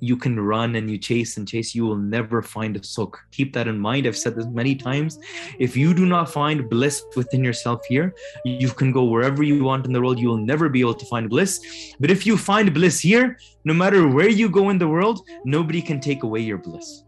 [0.00, 3.14] you can run and you chase and chase, you will never find a sukh.
[3.32, 4.06] Keep that in mind.
[4.06, 5.18] I've said this many times.
[5.58, 9.86] If you do not find bliss within yourself here, you can go wherever you want
[9.86, 10.18] in the world.
[10.18, 11.94] You will never be able to find bliss.
[12.00, 15.82] But if you find bliss here, no matter where you go in the world, nobody
[15.82, 17.04] can take away your bliss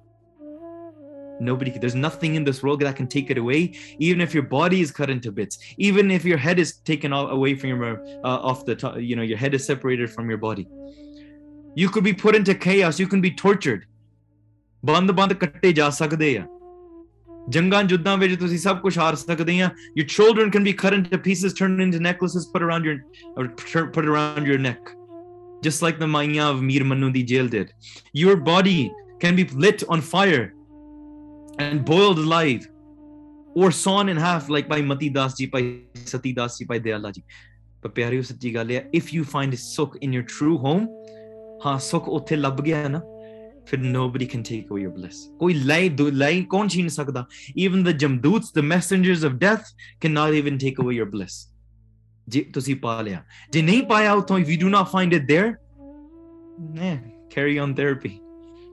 [1.42, 3.74] Nobody, there's nothing in this world that can take it away.
[4.00, 7.30] Even if your body is cut into bits, even if your head is taken all-
[7.30, 10.40] away from your, uh, off the top, you know, your head is separated from your
[10.40, 10.68] body.
[11.76, 13.00] You could be put into chaos.
[13.00, 13.86] You can be tortured.
[14.86, 16.48] ਬੰਦ ਬੰਦ ਕੱਟੇ ਜਾ ਸਕਦੇ ਆ
[17.50, 19.70] ਜੰਗਾਂ ਜੁੱਦਾਂ ਵਿੱਚ ਤੁਸੀਂ ਸਭ ਕੁਝ ਹਾਰ ਸਕਦੇ ਆ
[20.00, 22.96] your children can be cut into pieces turned into necklaces put around your
[23.40, 23.46] or
[23.96, 24.92] put around your neck
[25.68, 27.72] just like the maya of Mir Manu di jail did
[28.24, 28.78] your body
[29.24, 30.44] can be lit on fire
[31.60, 32.68] and boiled alive
[33.56, 35.62] or sawn in half like by Mati Das ji by
[36.06, 37.24] Sati Das ji by Dayala ji
[37.82, 40.88] but ਪਿਆਰਿਓ ਸੱਚੀ ਗੱਲ ਹੈ if you find ਸੁੱਖ in your true home
[41.66, 43.02] ਹਾਂ ਸੁੱਖ ਉੱਥੇ ਲੱਭ ਗਿਆ ਨਾ
[43.70, 47.26] ਫਿਰ nobody can take away your bliss ਕੋਈ ਲੈ ਦੋ ਲੈ ਕੌਣ ਛੀਨ ਸਕਦਾ
[47.66, 49.72] even the jamdoots the messengers of death
[50.06, 51.38] cannot even take away your bliss
[52.30, 55.50] ਜੇ ਤੁਸੀਂ ਪਾ ਲਿਆ ਜੇ ਨਹੀਂ ਪਾਇਆ ਉਥੋਂ if you do not find it there
[56.90, 56.98] eh,
[57.36, 58.14] carry on therapy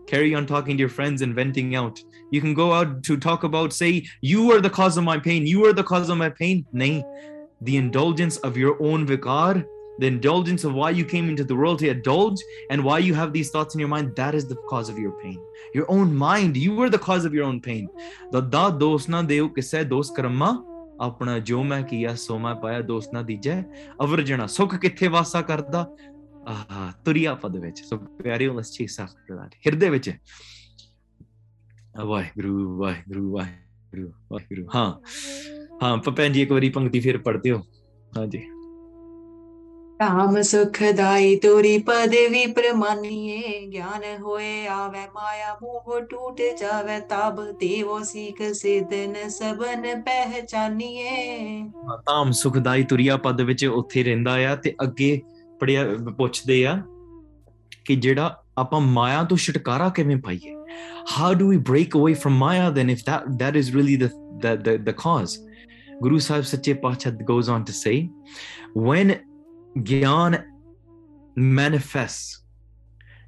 [0.08, 2.00] carry on talking to your friends and venting out
[2.30, 5.46] you can go out to talk about say you are the cause of my pain
[5.46, 7.02] you are the cause of my pain nahi
[7.68, 9.64] the indulgence of your own vikar
[9.98, 12.40] the indulgence of why you came into the world to indulge
[12.70, 15.12] and why you have these thoughts in your mind that is the cause of your
[15.22, 15.38] pain
[15.74, 17.88] your own mind you were the cause of your own pain
[18.32, 20.48] ਦੱਦਾ ਦੋਸ ਨਾ ਦਿਓ ਕਿਸੇ ਦੋਸ ਕਰਮਾ
[21.00, 23.62] ਆਪਣਾ ਜੋ ਮੈਂ ਕੀਆ ਸੋ ਮੈਂ ਪਾਇਆ ਦੋਸ ਨਾ ਦੀਜੈ
[24.02, 25.86] ਅਵਰ ਜਣਾ ਸੁਖ ਕਿੱਥੇ ਵਾਸਾ ਕਰਦਾ
[26.47, 30.11] ਆਹ ਤੁਰਿਆ ਪਦ ਵਿੱਚ ਸੋ ਪਿਆਰੇ ਉਹਨਾਂ ਸੱਚੇ ਸਾਥ ਪ੍ਰਦਾਨ ਹਿਰਦੇ ਵਿੱਚ
[32.05, 34.93] ਵਾਹਿਗੁਰੂ ਵਾਹਿਗੁਰੂ ਵਾਹਿਗੁਰੂ ਵਾਹਿਗੁਰੂ ਹਾਂ
[35.83, 37.61] ਹਾਂ ਪਪੈਨ ਜੀ ਇੱਕ ਵਾਰੀ ਪੰਕਤੀ ਫੇਰ ਪੜਦੇ ਹੋ
[38.17, 38.41] ਹਾਂਜੀ
[40.01, 48.41] ਰਾਮ ਸੁਖਦਾਈ ਤੋਰੀ ਪਦਵੀ ਪ੍ਰਮਾਨੀਏ ਗਿਆਨ ਹੋਏ ਆਵੇ ਮਾਇਆ ਮੋਹ ਟੂਟ ਜਾਵੇ ਤਬ ਦੇਵੋ ਸੀਖ
[48.53, 51.09] ਸਿਦਨ ਸਬਨ ਪਹਿਚਾਨੀਏ
[52.05, 55.21] ਤਾਮ ਸੁਖਦਾਈ ਤੁਰਿਆ ਪਦ ਵਿੱਚ ਉੱਥੇ ਰਹਿੰਦਾ ਆ ਤੇ ਅੱਗੇ
[55.60, 55.84] ਪੜਿਆ
[56.18, 56.82] ਪੁੱਛਦੇ ਆ
[57.84, 60.54] ਕਿ ਜਿਹੜਾ ਆਪਾਂ ਮਾਇਆ ਤੋਂ ਛੁਟਕਾਰਾ ਕਿਵੇਂ ਪਾਈਏ
[61.16, 64.08] how do we break away from maya then if that that is really the
[64.44, 65.34] the the, the cause
[66.04, 67.96] guru sahib sache pachat goes on to say
[68.86, 69.12] when
[69.82, 70.34] ਗਿਆਨ
[71.60, 72.46] manifests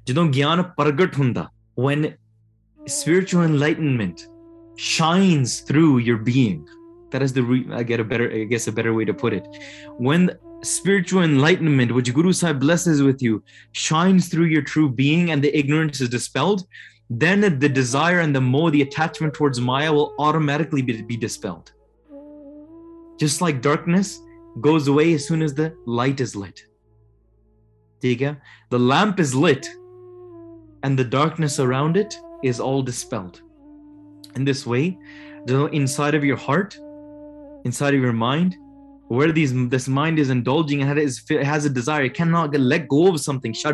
[0.05, 1.49] ਜਦੋਂ ਗਿਆਨ ਪ੍ਰਗਟ ਹੁੰਦਾ
[1.81, 2.05] when
[2.87, 4.25] spiritual enlightenment
[4.89, 6.59] shines through your being
[7.13, 9.35] that is the re- i get a better i guess a better way to put
[9.39, 9.45] it
[10.09, 10.27] when
[10.62, 13.42] spiritual enlightenment, which Guru Sahib blesses with you,
[13.72, 16.66] shines through your true being and the ignorance is dispelled,
[17.10, 21.72] then the desire and the more the attachment towards Maya will automatically be, be dispelled.
[23.18, 24.20] Just like darkness
[24.60, 26.64] goes away as soon as the light is lit.
[28.00, 28.38] The
[28.70, 29.68] lamp is lit
[30.82, 33.42] and the darkness around it is all dispelled.
[34.34, 34.98] In this way,
[35.46, 36.78] inside of your heart,
[37.64, 38.56] inside of your mind,
[39.12, 42.04] where these this mind is indulging and it has a desire.
[42.04, 43.54] It cannot let go of something.
[43.64, 43.72] I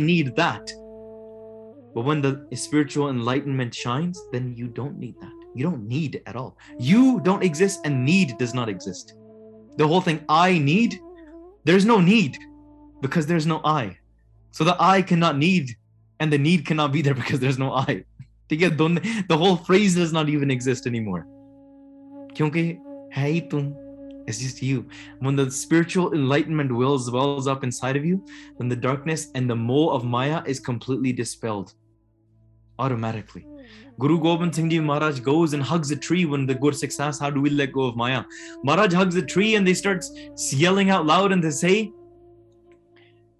[0.00, 0.72] need that.
[1.94, 5.32] But when the spiritual enlightenment shines then you don't need that.
[5.54, 6.56] You don't need at all.
[6.78, 9.16] You don't exist and need does not exist.
[9.76, 10.98] The whole thing i need
[11.64, 12.38] there's no need
[13.02, 13.98] because there's no i.
[14.50, 15.76] So the i cannot need
[16.20, 18.02] and the need cannot be there because there's no i.
[18.48, 21.26] the whole phrase does not even exist anymore.
[22.35, 22.63] क्योंकि
[23.17, 23.73] है ही तुम
[24.29, 24.79] it's just you
[25.25, 28.17] when the spiritual enlightenment wells wells up inside of you
[28.57, 31.71] then the darkness and the mole of maya is completely dispelled
[32.77, 33.47] automatically
[33.99, 37.31] Guru Gobind Singh Ji Maharaj goes and hugs a tree when the Gursikh asks, How
[37.31, 38.23] do we let go of Maya?
[38.63, 40.05] Maharaj hugs the tree and they start
[40.51, 41.91] yelling out loud and they say,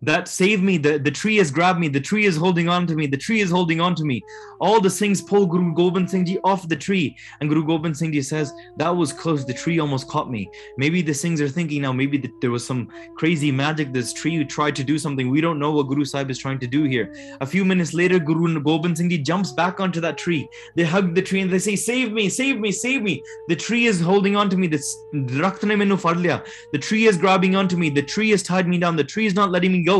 [0.02, 2.94] that save me the, the tree has grabbed me the tree is holding on to
[2.94, 4.22] me the tree is holding on to me.
[4.60, 7.16] All the things pull guru gobind singh ji off the tree.
[7.40, 10.50] And guru gobind singh ji says that was close the tree almost caught me.
[10.76, 14.44] Maybe the things are thinking now maybe that there was some crazy magic this tree
[14.44, 15.30] tried to do something.
[15.30, 17.14] We don't know what guru sahib is trying to do here.
[17.40, 20.48] A few minutes later guru gobind singh ji jumps back onto that tree.
[20.76, 23.22] They hug the tree and they say save me save me save me.
[23.48, 24.66] The tree is holding on to me.
[24.66, 27.90] This the tree is grabbing onto me.
[27.90, 28.96] The tree has tied me down.
[28.96, 29.91] The tree is not letting me go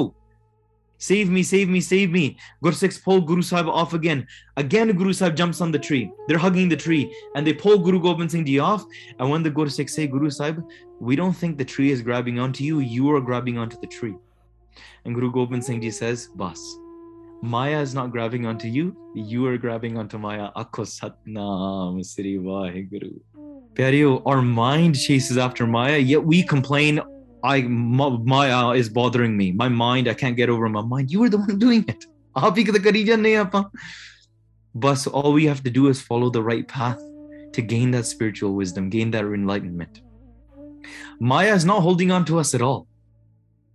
[1.11, 2.24] Save me, save me, save me.
[2.64, 4.24] Gursikhs pull Guru Sahib off again.
[4.57, 6.05] Again, Guru Sahib jumps on the tree.
[6.26, 8.84] They're hugging the tree and they pull Guru Gobind Singh Ji off.
[9.18, 10.62] And when the Gursikhs say, Guru Sahib,
[11.01, 14.14] we don't think the tree is grabbing onto you, you are grabbing onto the tree.
[15.05, 16.61] And Guru Gobind Singh Ji says, Bas,
[17.43, 20.51] Maya is not grabbing onto you, you are grabbing onto Maya.
[20.55, 23.18] Akho Satnam Sri Vaheguru.
[24.24, 27.01] Our mind chases after Maya, yet we complain
[27.45, 29.53] I my Maya uh, is bothering me.
[29.53, 31.11] My mind, I can't get over my mind.
[31.11, 32.05] You were the one doing it.
[34.74, 36.99] But all we have to do is follow the right path
[37.53, 40.01] to gain that spiritual wisdom, gain that enlightenment.
[41.20, 42.86] Maya is not holding on to us at all.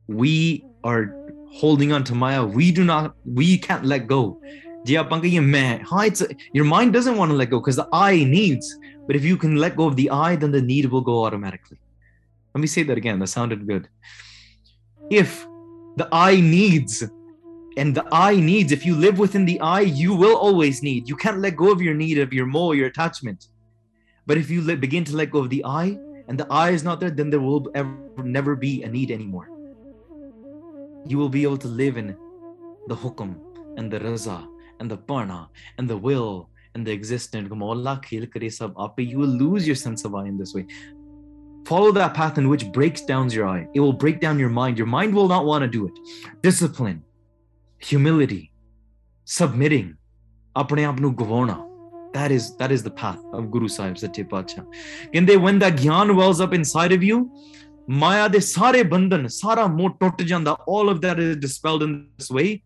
[0.07, 1.15] We are
[1.51, 2.43] holding on to Maya.
[2.45, 4.41] We do not, we can't let go.
[4.85, 5.03] Your
[6.65, 8.75] mind doesn't want to let go because the I needs.
[9.05, 11.77] But if you can let go of the I, then the need will go automatically.
[12.53, 13.19] Let me say that again.
[13.19, 13.87] That sounded good.
[15.09, 15.47] If
[15.95, 17.03] the I needs,
[17.77, 21.07] and the I needs, if you live within the I, you will always need.
[21.07, 23.47] You can't let go of your need, of your more, your attachment.
[24.25, 26.83] But if you let, begin to let go of the I, and the I is
[26.83, 29.49] not there, then there will ever, never be a need anymore.
[31.05, 32.17] You will be able to live in
[32.87, 33.39] the hukum
[33.77, 34.45] and the raza
[34.79, 37.47] and the parna and the will and the existence.
[37.49, 40.65] You will lose your sense of I in this way.
[41.67, 43.67] Follow that path in which breaks down your eye.
[43.73, 44.77] It will break down your mind.
[44.77, 45.99] Your mind will not want to do it.
[46.41, 47.03] Discipline,
[47.79, 48.53] humility,
[49.25, 49.97] submitting,
[50.55, 52.13] apne apnu.
[52.13, 54.65] That is that is the path of Guru Sahib Sache Pacha.
[55.13, 57.29] And they when that gyan wells up inside of you,
[57.85, 62.63] Maya de sare bandhan, sara janda, all of that is dispelled in this way.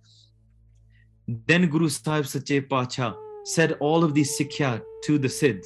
[1.48, 5.66] Then Guru Sahib Sache Pacha said all of these sikhya to the Siddhs.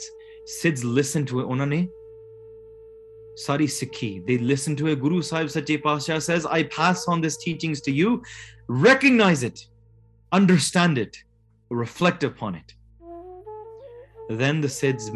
[0.61, 1.89] Siddhs listened to it.
[3.35, 4.25] Sari Sikhi.
[4.25, 7.91] They listen to a Guru Sahib Sache Pasha says, I pass on these teachings to
[7.91, 8.23] you.
[8.67, 9.67] Recognize it,
[10.31, 11.17] understand it,
[11.69, 12.73] reflect upon it.
[14.29, 15.11] Then the Siddhs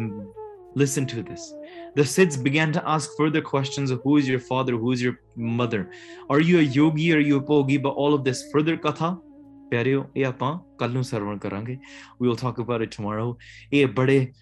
[0.74, 1.52] listen to this.
[1.96, 5.18] The Siddhs began to ask further questions of who is your father, who is your
[5.34, 5.90] mother,
[6.28, 7.82] are you a yogi, are you a pogi?
[7.82, 9.18] But all of this further katha
[9.70, 11.74] ਪਿਆਰਿਓ ਇਹ ਆਪਾਂ ਕੱਲ ਨੂੰ ਸਰਵਣ ਕਰਾਂਗੇ
[12.22, 13.36] we will talk about it tomorrow
[13.72, 14.32] ਇਹ ਬੜੇ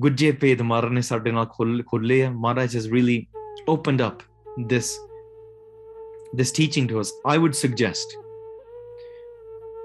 [0.00, 3.28] Gurjepe, the Maharani Sardinal Khulleya, Maharaj has really
[3.66, 4.22] opened up
[4.56, 4.98] this,
[6.32, 7.12] this teaching to us.
[7.24, 8.18] I would suggest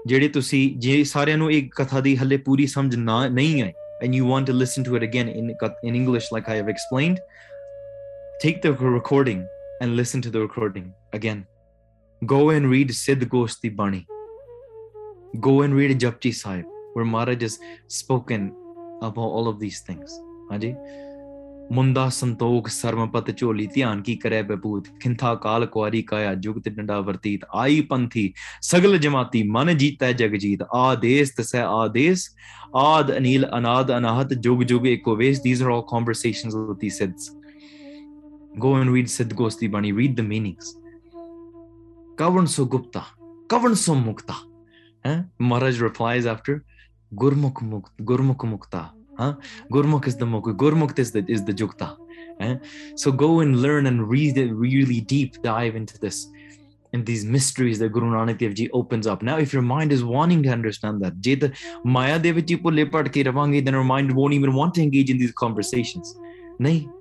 [0.06, 3.72] ਜਿਹੜੇ ਤੁਸੀਂ ਜੇ ਸਾਰਿਆਂ ਨੂੰ ਇਹ ਕਥਾ ਦੀ ਹੱਲੇ ਪੂਰੀ ਸਮਝ ਨਾ ਨਹੀਂ ਆਈ
[4.04, 7.18] and you want to listen to it again in English like I have explained
[8.44, 9.40] take the recording
[9.80, 11.46] and listen to the recording again.
[12.24, 14.06] Go and read Siddh Gosht Bani.
[15.40, 18.54] Go and read Japji Sahib where Maharaj has spoken
[19.02, 20.20] about all of these things.
[20.50, 20.74] Haji.
[21.72, 27.44] मुंदा Santokh सर्मपत झोली ध्यान की करे बबूत खिंथा काल कुआरी काया जुगत डंडा वर्तीत
[27.54, 28.32] आई पंथी
[28.70, 32.24] सगल जमाती मन जीता जग जीत आदेश तस आदेश
[32.82, 37.28] आद अनिल अनाद अनाहत जुग जुग एको वेश these are all conversations with these sids
[38.58, 40.74] go and read Siddh Gosti Bani read the meanings
[42.22, 43.04] kavan so gupta
[43.48, 44.40] kavan so mukta
[45.38, 46.58] Maharaj replies after
[47.14, 48.90] Gurmukh Mukt, Gurmukh Mukta.
[49.16, 49.34] Huh?
[49.72, 51.96] Gurmukh is the Mukh, Gurmukh is the, is the Jukta.
[52.40, 52.56] Eh?
[52.94, 56.28] So go and learn and read it really deep, dive into this
[56.92, 59.22] and these mysteries that Guru Nanak Dev Ji opens up.
[59.22, 61.52] Now, if your mind is wanting to understand that,
[61.84, 66.16] Maya then our mind won't even want to engage in these conversations.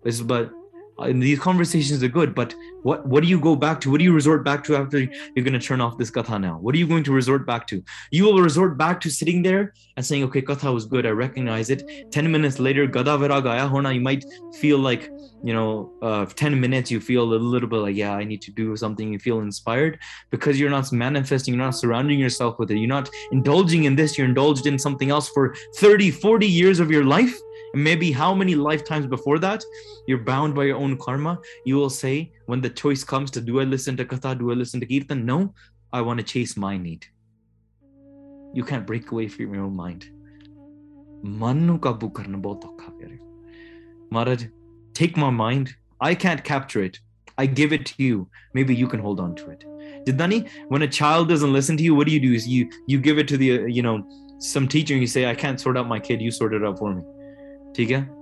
[0.03, 0.51] is but
[0.99, 2.53] uh, these conversations are good but
[2.87, 3.91] what what do you go back to?
[3.91, 6.57] What do you resort back to after you're going to turn off this katha now?
[6.57, 7.83] What are you going to resort back to?
[8.11, 11.05] You will resort back to sitting there and saying okay katha was good.
[11.05, 12.11] I recognize it.
[12.11, 14.23] 10 minutes later gada virag aaya hona you might
[14.61, 15.09] feel like
[15.43, 18.51] you know uh, 10 minutes you feel a little bit like yeah i need to
[18.51, 19.11] do something.
[19.11, 22.77] You feel inspired because you're not manifesting you're not surrounding yourself with it.
[22.77, 24.17] You're not indulging in this.
[24.17, 27.35] You're indulged in something else for 30 40 years of your life.
[27.35, 29.63] and maybe how many lifetimes before that
[30.07, 33.59] you're bound by your own karma you will say when the choice comes to do
[33.59, 35.25] i listen to katha do i listen to kirtan?
[35.25, 35.53] No
[35.93, 37.05] i want to chase my need.
[38.53, 40.09] You can't break away from your own mind.
[41.23, 43.19] Manu kabu karna pyare.
[44.09, 44.45] Maharaj
[44.93, 45.75] take my mind.
[45.99, 46.99] I can't capture it.
[47.37, 48.29] I give it to you.
[48.53, 49.63] Maybe you can hold on to it.
[50.05, 52.33] Jidani when a child doesn't listen to you what do you do?
[52.33, 54.07] Is you you give it to the you know
[54.39, 56.21] some teacher and you say i can't sort out my kid.
[56.21, 57.03] You sort it out for me.
[57.77, 58.17] ठीक है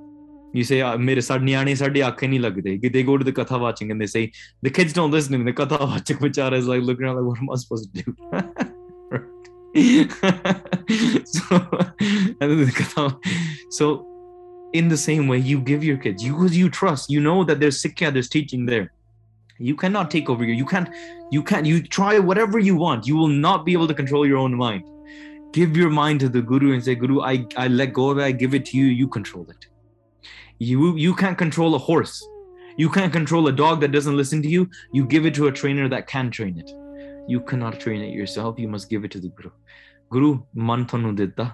[0.56, 3.99] you say mere nyane sadi aankhe nahi lagde they go to the katha watching and
[3.99, 4.32] they say
[4.68, 7.28] the kids don't listen to me the katha watching bichara is like looking around like
[7.30, 8.16] what am i supposed to do?
[13.70, 14.08] So
[14.72, 17.82] in the same way you give your kids you you trust you know that there's
[17.82, 18.93] Sikhia, there's teaching there.
[19.58, 20.89] You cannot take over you you can't
[21.32, 24.38] you can't you try whatever you want you will not be able to control your
[24.38, 24.84] own mind
[25.58, 28.24] give your mind to the guru and say guru i, I let go of it.
[28.24, 28.86] I give it to you.
[29.01, 29.68] You control it.
[30.60, 32.16] You you can't control a horse.
[32.78, 34.70] You can't control a dog that doesn't listen to you.
[34.93, 36.72] You give it to a trainer that can train it.
[37.28, 38.60] You cannot train it yourself.
[38.60, 39.51] You must give it to the guru.
[40.12, 40.34] Guru
[40.72, 41.51] man thonu ditta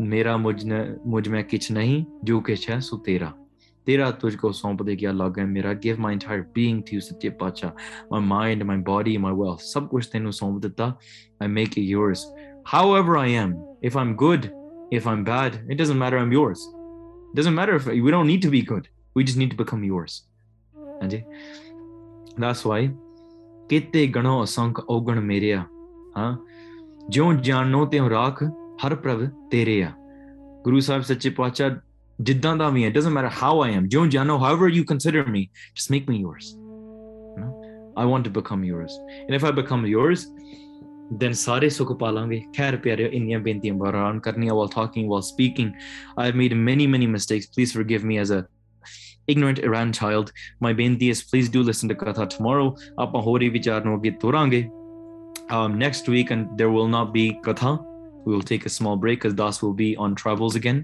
[0.00, 1.70] ਮੇਰਾ ਮੁਝ ਨੇ kich nahi.
[1.70, 3.02] Jo ਨਹੀਂ ਜੋ ਕਿਛ tera.
[3.04, 3.32] ਤੇਰਾ
[3.86, 7.28] ਤੇਰਾ ਤੁਝ ਕੋ ਸੌਂਪ give ਗਿਆ ਲਾਗੈ being give my entire being to you ਸੱਚੇ
[7.28, 7.70] ਪਾਤਸ਼ਾਹ
[8.14, 10.92] my mind my body my wealth ਸਭ ਕੁਝ ਤੈਨੂੰ ਸੌਂਪ ਦਿੱਤਾ
[12.73, 13.53] however I am
[13.89, 14.51] if I'm good
[14.91, 16.59] if I'm bad it doesn't matter I'm yours
[17.31, 19.83] it doesn't matter if we don't need to be good we just need to become
[19.91, 20.15] yours
[21.01, 21.23] ਹਾਂਜੀ
[22.43, 22.81] that's why
[23.69, 25.65] ਕੀਤੇ ਗਣੋ ਅਸੰਖ ਔਗਣ ਮੇਰਿਆ
[26.17, 26.35] ਹਾਂ
[27.09, 28.43] ਜਿਉ ਜਾਣੋ ਤਿਉ ਰਾਖ
[28.83, 29.91] ਹਰ ਪ੍ਰਭ ਤੇਰੇ ਆ
[30.63, 31.75] ਗੁਰੂ ਸਾਹਿਬ ਸੱਚੇ ਪਾਤਸ਼ਾਹ
[32.21, 35.41] ਜਿੱਦਾਂ ਦਾ ਵੀ ਹੈ doesn't matter how I am ਜਿਉ ਜਾਣੋ however you consider me
[35.79, 37.51] just make me yours you know?
[38.01, 40.25] I want to become yours and if I become yours
[41.23, 45.71] then ਸਾਰੇ ਸੁਖ ਪਾਲਾਂਗੇ ਖੈਰ ਪਿਆਰੇ ਇੰਨੀਆਂ ਬੇਨਤੀਆਂ ਬਰਾਨ ਕਰਨੀਆਂ while talking while speaking
[46.23, 48.41] I've made many many mistakes please forgive me as a
[49.33, 50.31] ignorant Iran child
[50.65, 54.11] my ਬੇਨਤੀ is please do listen to katha tomorrow ਆਪਾਂ ਹੋਰ ਹੀ ਵਿਚਾਰ ਨੂੰ ਅੱਗੇ
[54.11, 54.67] ਤੋਰਾਂਗੇ
[55.57, 57.77] um, next week and there will not be katha
[58.25, 60.79] we will take a small break because das will be on travels again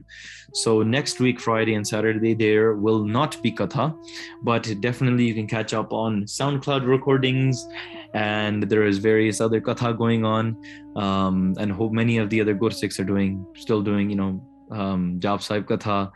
[0.53, 3.87] so next week friday and saturday there will not be katha
[4.51, 7.65] but definitely you can catch up on soundcloud recordings
[8.14, 10.56] and there is various other katha going on
[10.96, 15.18] um, and hope many of the other gursikhs are doing still doing you know um,
[15.20, 16.10] Jaap Sahib katha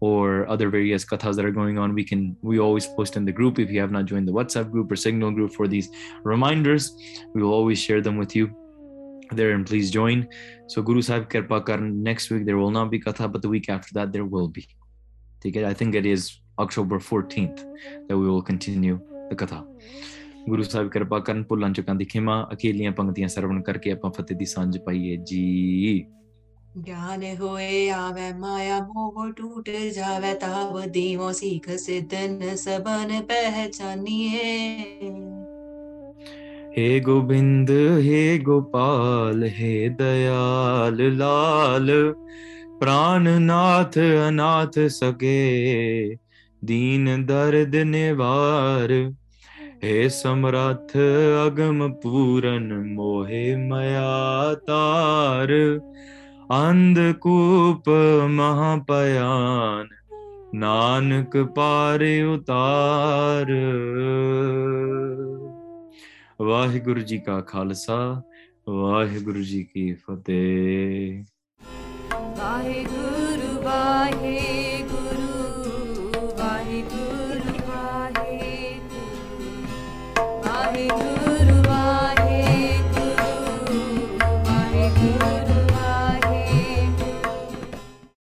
[0.00, 1.94] or other various kathas that are going on.
[1.94, 4.70] We can we always post in the group if you have not joined the whatsapp
[4.70, 5.88] group or signal group for these
[6.22, 6.96] reminders.
[7.34, 8.50] We will always share them with you
[9.32, 10.28] there and please join.
[10.66, 11.80] So guru sahib kirpa
[12.10, 14.66] next week there will not be katha but the week after that there will be.
[15.40, 15.64] Take it.
[15.64, 17.58] i think it is october 14th
[18.08, 18.98] that we will continue
[19.30, 19.58] the katha
[20.49, 24.45] Guru Sahib ਕਿਰਪਾ ਕਰਨ ਭੁੱਲਾਂ ਚੁੱਕਾਂ ਦੀ ਖਿਮਾ ਅਕੇਲੀਆਂ ਪੰਕਤੀਆਂ ਸਰਵਣ ਕਰਕੇ ਆਪਾਂ ਫਤਿਹ ਦੀ
[24.45, 26.05] ਸਾਂਝ ਪਾਈਏ ਜੀ
[26.77, 34.43] ज्ञान होए आवे माया मोह टूट जावे ताव दीवो सीख सिद्धन सबन पहचानिए
[36.77, 37.71] हे गोविंद
[38.01, 41.89] हे गोपाल हे दयाल लाल
[42.79, 45.39] प्राणनाथ अनाथ सके
[46.63, 48.93] दीन दर्द निवार
[49.83, 50.95] हे समरथ
[51.39, 54.09] अगम पूरन मोहे मया
[54.69, 55.53] तार
[56.53, 57.89] अंधकूप
[58.33, 59.89] महापयान
[60.57, 63.57] नानक पारे उतार
[66.41, 67.95] ਵਾਹਿਗੁਰੂ ਜੀ ਕਾ ਖਾਲਸਾ
[68.69, 71.23] ਵਾਹਿਗੁਰੂ ਜੀ ਕੀ ਫਤਿਹ
[72.37, 75.27] ਵਾਹਿਗੁਰੂ ਵਾਹਿਗੁਰੂ
[76.39, 77.02] ਵਾਹਿਗੁਰੂ
[80.74, 81.23] me.